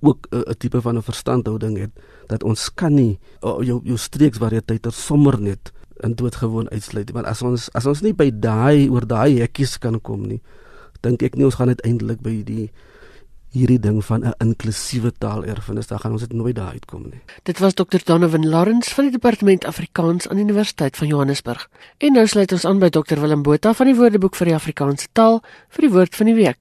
ook 0.01 0.27
'n 0.31 0.57
tipe 0.57 0.81
van 0.81 0.97
'n 0.97 1.01
verstandhouding 1.01 1.77
het 1.77 1.91
dat 2.27 2.43
ons 2.43 2.73
kan 2.73 2.93
nie 2.93 3.19
jou 3.41 3.81
jou 3.83 3.97
streeksvariëteite 3.97 4.91
sommer 4.91 5.41
net 5.41 5.71
in 5.99 6.15
doodgewoon 6.15 6.69
uitsluit 6.69 7.11
want 7.11 7.25
as 7.25 7.41
ons 7.41 7.69
as 7.73 7.85
ons 7.85 8.01
nie 8.01 8.13
by 8.13 8.31
daai 8.31 8.89
oor 8.89 9.07
daai 9.07 9.39
hekkies 9.39 9.77
kan 9.77 10.01
kom 10.01 10.27
nie 10.27 10.41
dink 11.01 11.23
ek 11.23 11.35
nie 11.35 11.45
ons 11.45 11.55
gaan 11.55 11.67
uiteindelik 11.67 12.21
by 12.21 12.43
die 12.43 12.71
hierdie 13.51 13.79
ding 13.79 14.05
van 14.05 14.25
'n 14.25 14.33
inklusiewe 14.37 15.11
taalerfenis, 15.17 15.87
dan 15.87 15.99
gaan 15.99 16.11
ons 16.11 16.21
dit 16.21 16.33
nooit 16.33 16.55
daar 16.55 16.71
uitkom 16.71 17.03
nie. 17.03 17.21
Dit 17.43 17.59
was 17.59 17.73
Dr. 17.73 17.97
Donovan 18.05 18.49
Lawrence 18.49 18.93
van 18.93 19.03
die 19.03 19.11
Departement 19.11 19.65
Afrikaans 19.65 20.27
aan 20.27 20.35
die 20.35 20.45
Universiteit 20.45 20.97
van 20.97 21.07
Johannesburg. 21.07 21.69
En 21.97 22.13
nou 22.13 22.27
sluit 22.27 22.51
ons 22.51 22.65
aan 22.65 22.79
by 22.79 22.89
Dr. 22.89 23.19
Willem 23.19 23.41
Botha 23.41 23.73
van 23.73 23.85
die 23.85 23.95
Woordeboek 23.95 24.35
vir 24.35 24.45
die 24.45 24.55
Afrikaanse 24.55 25.07
taal 25.11 25.41
vir 25.69 25.81
die 25.81 25.91
woord 25.91 26.15
van 26.15 26.25
die 26.25 26.35
week. 26.35 26.57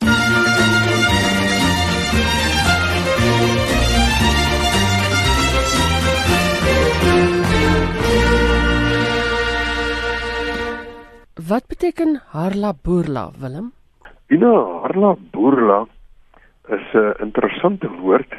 Wat 11.48 11.66
beteken 11.66 12.20
harla 12.26 12.74
boerla, 12.82 13.30
Willem? 13.38 13.72
Ina 14.28 14.52
harla 14.82 15.16
boerla 15.32 15.86
is 16.68 16.86
'n 16.92 17.14
interessante 17.22 17.88
woord 17.88 18.32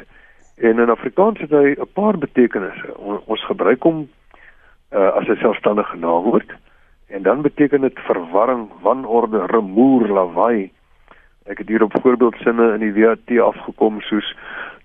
en 0.56 0.78
in 0.78 0.90
Afrikaans 0.90 1.40
het 1.40 1.50
hy 1.50 1.74
'n 1.78 1.92
paar 1.92 2.18
betekenisse. 2.18 2.96
Ons 3.26 3.44
gebruik 3.44 3.82
hom 3.82 4.08
uh, 4.92 5.12
as 5.18 5.26
'n 5.28 5.36
selfstandige 5.36 5.96
naamwoord 5.96 6.50
en 7.06 7.22
dan 7.22 7.42
beteken 7.42 7.80
dit 7.80 7.98
verwarring, 7.98 8.68
wanorde, 8.82 9.46
rumoer, 9.46 10.08
lawaai. 10.08 10.70
Ek 11.44 11.58
het 11.58 11.68
hier 11.68 11.82
op 11.82 11.94
voorbeeldsinne 12.02 12.74
in 12.74 12.80
die 12.80 13.02
WAT 13.02 13.30
afgekom 13.40 14.00
soos 14.00 14.36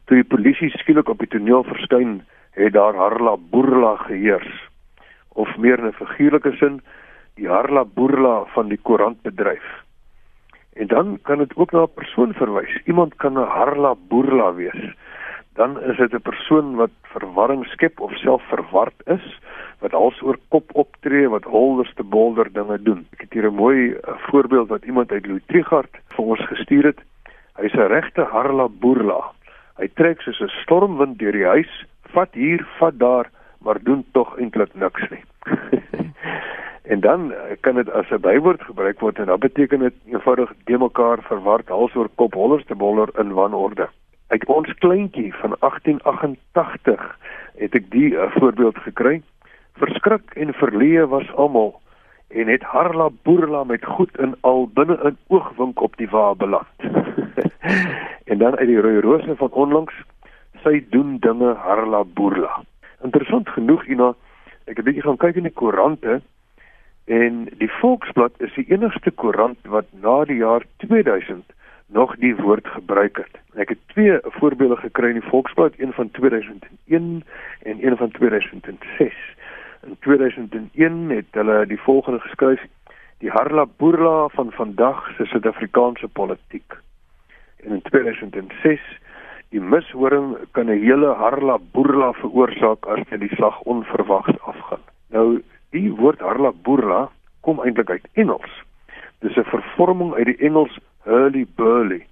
toe 0.05 0.17
die 0.21 0.29
polisie 0.29 0.69
skielik 0.69 1.09
op 1.09 1.19
die 1.19 1.27
toneel 1.27 1.63
verskyn, 1.63 2.21
het 2.51 2.73
daar 2.73 2.95
harla 2.95 3.35
boerla 3.37 3.95
geheers. 3.95 4.69
Of 5.33 5.57
meer 5.57 5.81
'n 5.81 5.93
figuurlike 5.93 6.51
sin, 6.57 6.81
die 7.35 7.47
harla 7.47 7.85
boerla 7.85 8.45
van 8.45 8.67
die 8.67 8.79
koerantbedryf. 8.81 9.84
En 10.75 10.87
dan 10.87 11.19
kan 11.21 11.37
dit 11.37 11.55
ook 11.55 11.71
na 11.71 11.81
'n 11.81 11.93
persoon 11.93 12.33
verwys. 12.33 12.81
Iemand 12.85 13.15
kan 13.15 13.33
'n 13.33 13.47
harla 13.57 13.95
boerla 14.07 14.53
wees. 14.53 14.95
dan 15.55 15.81
is 15.81 15.97
dit 15.97 16.13
'n 16.13 16.21
persoon 16.21 16.75
wat 16.75 16.89
verwarring 17.01 17.65
skep 17.65 17.99
of 17.99 18.11
self 18.17 18.43
verward 18.47 18.93
is, 19.05 19.39
wat 19.79 19.91
hals 19.91 20.21
oor 20.21 20.37
kop 20.47 20.69
optree, 20.73 21.29
wat 21.29 21.43
holders 21.43 21.93
te 21.93 22.03
bolder 22.03 22.51
dinge 22.51 22.81
doen. 22.81 23.07
Ek 23.11 23.21
het 23.21 23.33
hier 23.33 23.47
'n 23.47 23.55
mooi 23.55 23.89
uh, 23.89 23.97
voorbeeld 24.17 24.67
wat 24.67 24.85
iemand 24.85 25.11
uit 25.11 25.25
Louis 25.25 25.45
Trichardt 25.45 25.97
vir 26.07 26.25
ons 26.25 26.45
gestuur 26.45 26.83
het. 26.83 26.99
Hy's 27.55 27.73
'n 27.73 27.87
regte 27.87 28.21
harla 28.21 28.67
boerla. 28.67 29.31
Hy 29.77 29.87
trek 29.93 30.21
soos 30.21 30.41
'n 30.41 30.51
stormwind 30.63 31.17
deur 31.19 31.31
die 31.31 31.45
huis, 31.45 31.85
vat 32.01 32.33
hier, 32.33 32.67
vat 32.77 32.99
daar, 32.99 33.29
maar 33.59 33.83
doen 33.83 34.05
tog 34.11 34.37
eintlik 34.37 34.73
niks 34.73 35.09
nie. 35.09 35.23
en 36.87 36.99
dan 36.99 37.33
eh, 37.33 37.57
kan 37.59 37.75
dit 37.75 37.91
as 37.91 38.09
'n 38.09 38.19
bywoord 38.21 38.61
gebruik 38.61 38.99
word 38.99 39.19
en 39.19 39.25
dan 39.25 39.39
beteken 39.39 39.79
dit 39.79 39.93
eenvoudig 40.05 40.53
de 40.63 40.77
mekaar 40.77 41.17
verward 41.21 41.67
hals 41.67 41.95
oor 41.95 42.09
kop 42.15 42.33
hollers 42.33 42.65
te 42.65 42.75
boller 42.75 43.09
in 43.19 43.33
wanorde. 43.33 43.89
Uit 44.27 44.45
ons 44.45 44.73
kleintjie 44.73 45.33
van 45.33 45.55
1888 45.59 47.17
het 47.55 47.75
ek 47.75 47.89
die 47.89 48.11
uh, 48.11 48.31
voorbeeld 48.31 48.77
gekry. 48.77 49.21
Verskrik 49.73 50.33
en 50.33 50.53
verleë 50.53 51.07
was 51.07 51.33
almal 51.35 51.81
en 52.27 52.47
het 52.47 52.63
Harla 52.63 53.09
Boerla 53.23 53.63
met 53.63 53.85
goed 53.85 54.17
in 54.17 54.35
al 54.41 54.69
binne 54.73 54.97
'n 55.03 55.17
oogwink 55.27 55.81
op 55.81 55.97
die 55.97 56.09
wa 56.09 56.35
beland. 56.35 56.75
en 58.31 58.37
dan 58.37 58.57
uit 58.57 58.67
die 58.67 58.81
rooi 58.81 58.99
rose 58.99 59.35
van 59.35 59.51
onlangs 59.51 59.93
sy 60.63 60.85
doen 60.89 61.17
dinge 61.19 61.53
Harla 61.53 62.03
Boerla. 62.03 62.63
Interessant 63.03 63.49
genoeg 63.49 63.85
Ina, 63.85 64.13
ek 64.65 64.77
het 64.77 64.85
bietjie 64.85 65.05
gaan 65.05 65.17
kyk 65.17 65.35
in 65.35 65.43
die 65.43 65.53
koerante 65.53 66.21
en 67.05 67.47
die 67.57 67.71
Volksblad 67.71 68.33
is 68.37 68.53
die 68.53 68.65
enigste 68.69 69.11
koerant 69.11 69.57
wat 69.69 69.85
na 70.01 70.23
die 70.25 70.37
jaar 70.41 70.65
2000 70.77 71.43
nog 71.87 72.15
die 72.17 72.35
woord 72.35 72.67
gebruik 72.67 73.17
het. 73.17 73.37
Ek 73.61 73.69
het 73.69 73.81
twee 73.93 74.17
voorbeelde 74.39 74.75
gekry 74.81 75.13
in 75.13 75.19
die 75.19 75.29
Volksblad, 75.29 75.77
een 75.77 75.93
van 75.93 76.11
2001 76.11 77.23
en 77.61 77.85
een 77.85 77.97
van 77.97 78.11
2006. 78.11 79.13
In 79.85 79.97
2001 79.99 81.09
het 81.09 81.29
hulle 81.31 81.65
die 81.65 81.79
volgende 81.79 82.19
geskryf: 82.19 82.61
Die 83.17 83.29
Harla 83.29 83.65
Boerla 83.77 84.27
van 84.27 84.51
vandag 84.51 85.07
se 85.17 85.25
Suid-Afrikaanse 85.25 86.07
politiek. 86.07 86.73
En 87.63 87.71
in 87.71 87.81
2006 87.81 88.81
Die 89.55 89.61
mishoring 89.61 90.35
kan 90.51 90.65
'n 90.65 90.81
hele 90.83 91.13
harla 91.15 91.57
boerla 91.73 92.11
veroorsaak 92.13 92.85
as 92.85 92.99
dit 93.09 93.19
die 93.19 93.35
slag 93.35 93.59
onverwags 93.61 94.39
afgaan. 94.41 94.83
Nou, 95.09 95.41
die 95.85 95.93
woord 95.93 96.23
harla 96.25 96.51
boerla 96.65 97.05
kom 97.45 97.61
eintlik 97.61 97.91
uit 97.93 98.07
Engels. 98.21 98.51
Dis 99.21 99.37
'n 99.37 99.51
vervorming 99.53 100.13
uit 100.13 100.25
die 100.25 100.41
Engels 100.47 100.79
hurly 101.05 101.45
burly 101.55 102.05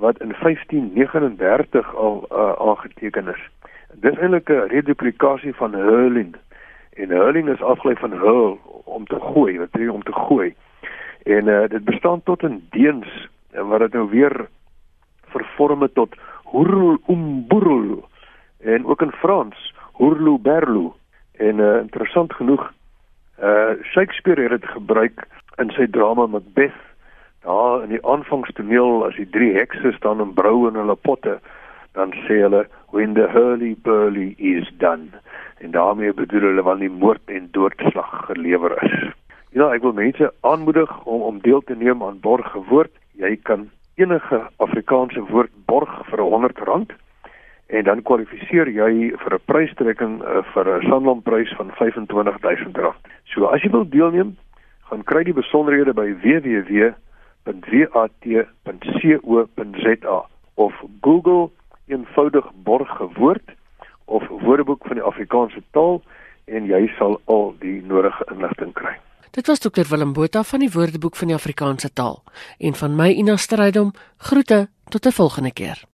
wat 0.00 0.20
in 0.20 0.32
1539 0.40 1.94
al 1.94 2.24
uh, 2.30 2.52
aangeteken 2.68 3.28
is. 3.28 3.42
Dis 4.04 4.18
eintlik 4.18 4.48
'n 4.48 4.68
reduplikasie 4.74 5.54
van 5.54 5.74
hurling. 5.74 6.34
En 6.92 7.08
hurling 7.10 7.48
is 7.48 7.62
afgelei 7.62 7.96
van 7.96 8.12
hurl 8.12 8.58
om 8.84 9.06
te 9.06 9.20
gooi, 9.20 9.58
wat 9.58 9.70
beteken 9.70 9.92
om 9.92 10.02
te 10.02 10.12
gooi. 10.12 10.54
En 11.22 11.46
uh, 11.46 11.68
dit 11.68 11.84
bestaan 11.84 12.22
tot 12.22 12.42
in 12.42 12.66
Deens 12.70 13.28
wat 13.52 13.78
dit 13.78 13.92
nou 13.92 14.08
weer 14.10 14.48
vervorm 15.26 15.82
het 15.82 15.94
tot 15.94 16.14
hurl 16.52 16.98
umburl 17.08 18.08
en 18.60 18.86
ook 18.86 19.02
in 19.02 19.12
Frans 19.12 19.74
hurlu 19.96 20.38
berlu. 20.38 20.92
En 21.32 21.58
uh, 21.58 21.76
interessant 21.76 22.32
genoeg 22.32 22.72
uh 23.42 23.72
Shakespeare 23.92 24.42
het 24.42 24.60
dit 24.60 24.70
gebruik 24.70 25.24
in 25.56 25.70
sy 25.76 25.86
drama 25.90 26.26
Macbeth. 26.26 26.76
Daar 27.44 27.82
in 27.82 27.94
die 27.94 28.02
aanvangstoneel 28.06 29.06
as 29.06 29.16
die 29.16 29.28
drie 29.28 29.54
hekse 29.56 29.92
staan 29.96 30.20
en 30.20 30.34
brou 30.36 30.68
in 30.68 30.76
hulle 30.76 30.96
potte, 30.96 31.38
dan 31.96 32.12
sê 32.26 32.42
hulle 32.44 32.66
when 32.92 33.14
the 33.14 33.28
hurly 33.32 33.74
burly 33.82 34.34
is 34.36 34.68
done. 34.78 35.08
En 35.60 35.70
daarmee 35.70 36.12
bedoel 36.12 36.50
hulle 36.50 36.62
wanneer 36.62 36.88
die 36.88 36.98
moord 36.98 37.32
en 37.32 37.48
doodslag 37.56 38.12
gelewer 38.26 38.76
is. 38.84 39.10
Ja, 39.56 39.72
ek 39.74 39.82
wil 39.82 39.96
mense 39.96 40.32
aanmoedig 40.40 40.92
om 41.04 41.22
om 41.22 41.40
deel 41.42 41.64
te 41.66 41.74
neem 41.74 42.04
aan 42.04 42.20
borge 42.20 42.60
woord. 42.68 42.92
Jy 43.18 43.36
kan 43.42 43.70
enige 43.96 44.44
Afrikaanse 44.56 45.24
woord 45.32 45.52
borg 45.66 45.90
vir 46.12 46.22
R100 46.28 46.92
en 47.70 47.84
dan 47.84 48.02
kwalifiseer 48.02 48.68
jy 48.68 49.12
vir 49.22 49.34
'n 49.34 49.44
prystrekking 49.46 50.22
uh, 50.22 50.42
vir 50.54 50.66
'n 50.68 50.82
Sanlamprys 50.88 51.52
van 51.56 51.70
R25000. 51.70 52.94
So 53.24 53.46
as 53.46 53.62
jy 53.62 53.70
wil 53.70 53.88
deelneem, 53.88 54.36
gaan 54.88 55.02
kry 55.04 55.22
die 55.24 55.32
besonderhede 55.32 55.92
by 55.94 56.14
www.wat.co.za 56.24 56.96
of 60.54 60.72
Google 61.00 61.50
eenvoudig 61.86 62.50
borg 62.54 62.88
gewoord 62.96 63.50
of 64.04 64.28
woordeboek 64.28 64.86
van 64.86 64.96
die 64.96 65.04
Afrikaanse 65.06 65.62
taal 65.70 66.02
en 66.44 66.66
jy 66.66 66.92
sal 66.98 67.20
al 67.24 67.54
die 67.62 67.82
nodige 67.86 68.24
inligting 68.32 68.72
kry. 68.72 68.98
Dit 69.30 69.46
was 69.46 69.60
dokter 69.60 69.86
Willem 69.90 70.12
Botha 70.12 70.42
van 70.42 70.58
die 70.58 70.72
Woordeboek 70.72 71.16
van 71.16 71.28
die 71.30 71.36
Afrikaanse 71.36 71.92
taal 71.92 72.22
en 72.58 72.74
van 72.74 72.96
my 72.96 73.10
Ina 73.14 73.36
Strydom 73.36 73.92
groete 74.16 74.68
tot 74.88 75.06
'n 75.06 75.12
volgende 75.12 75.52
keer. 75.52 75.90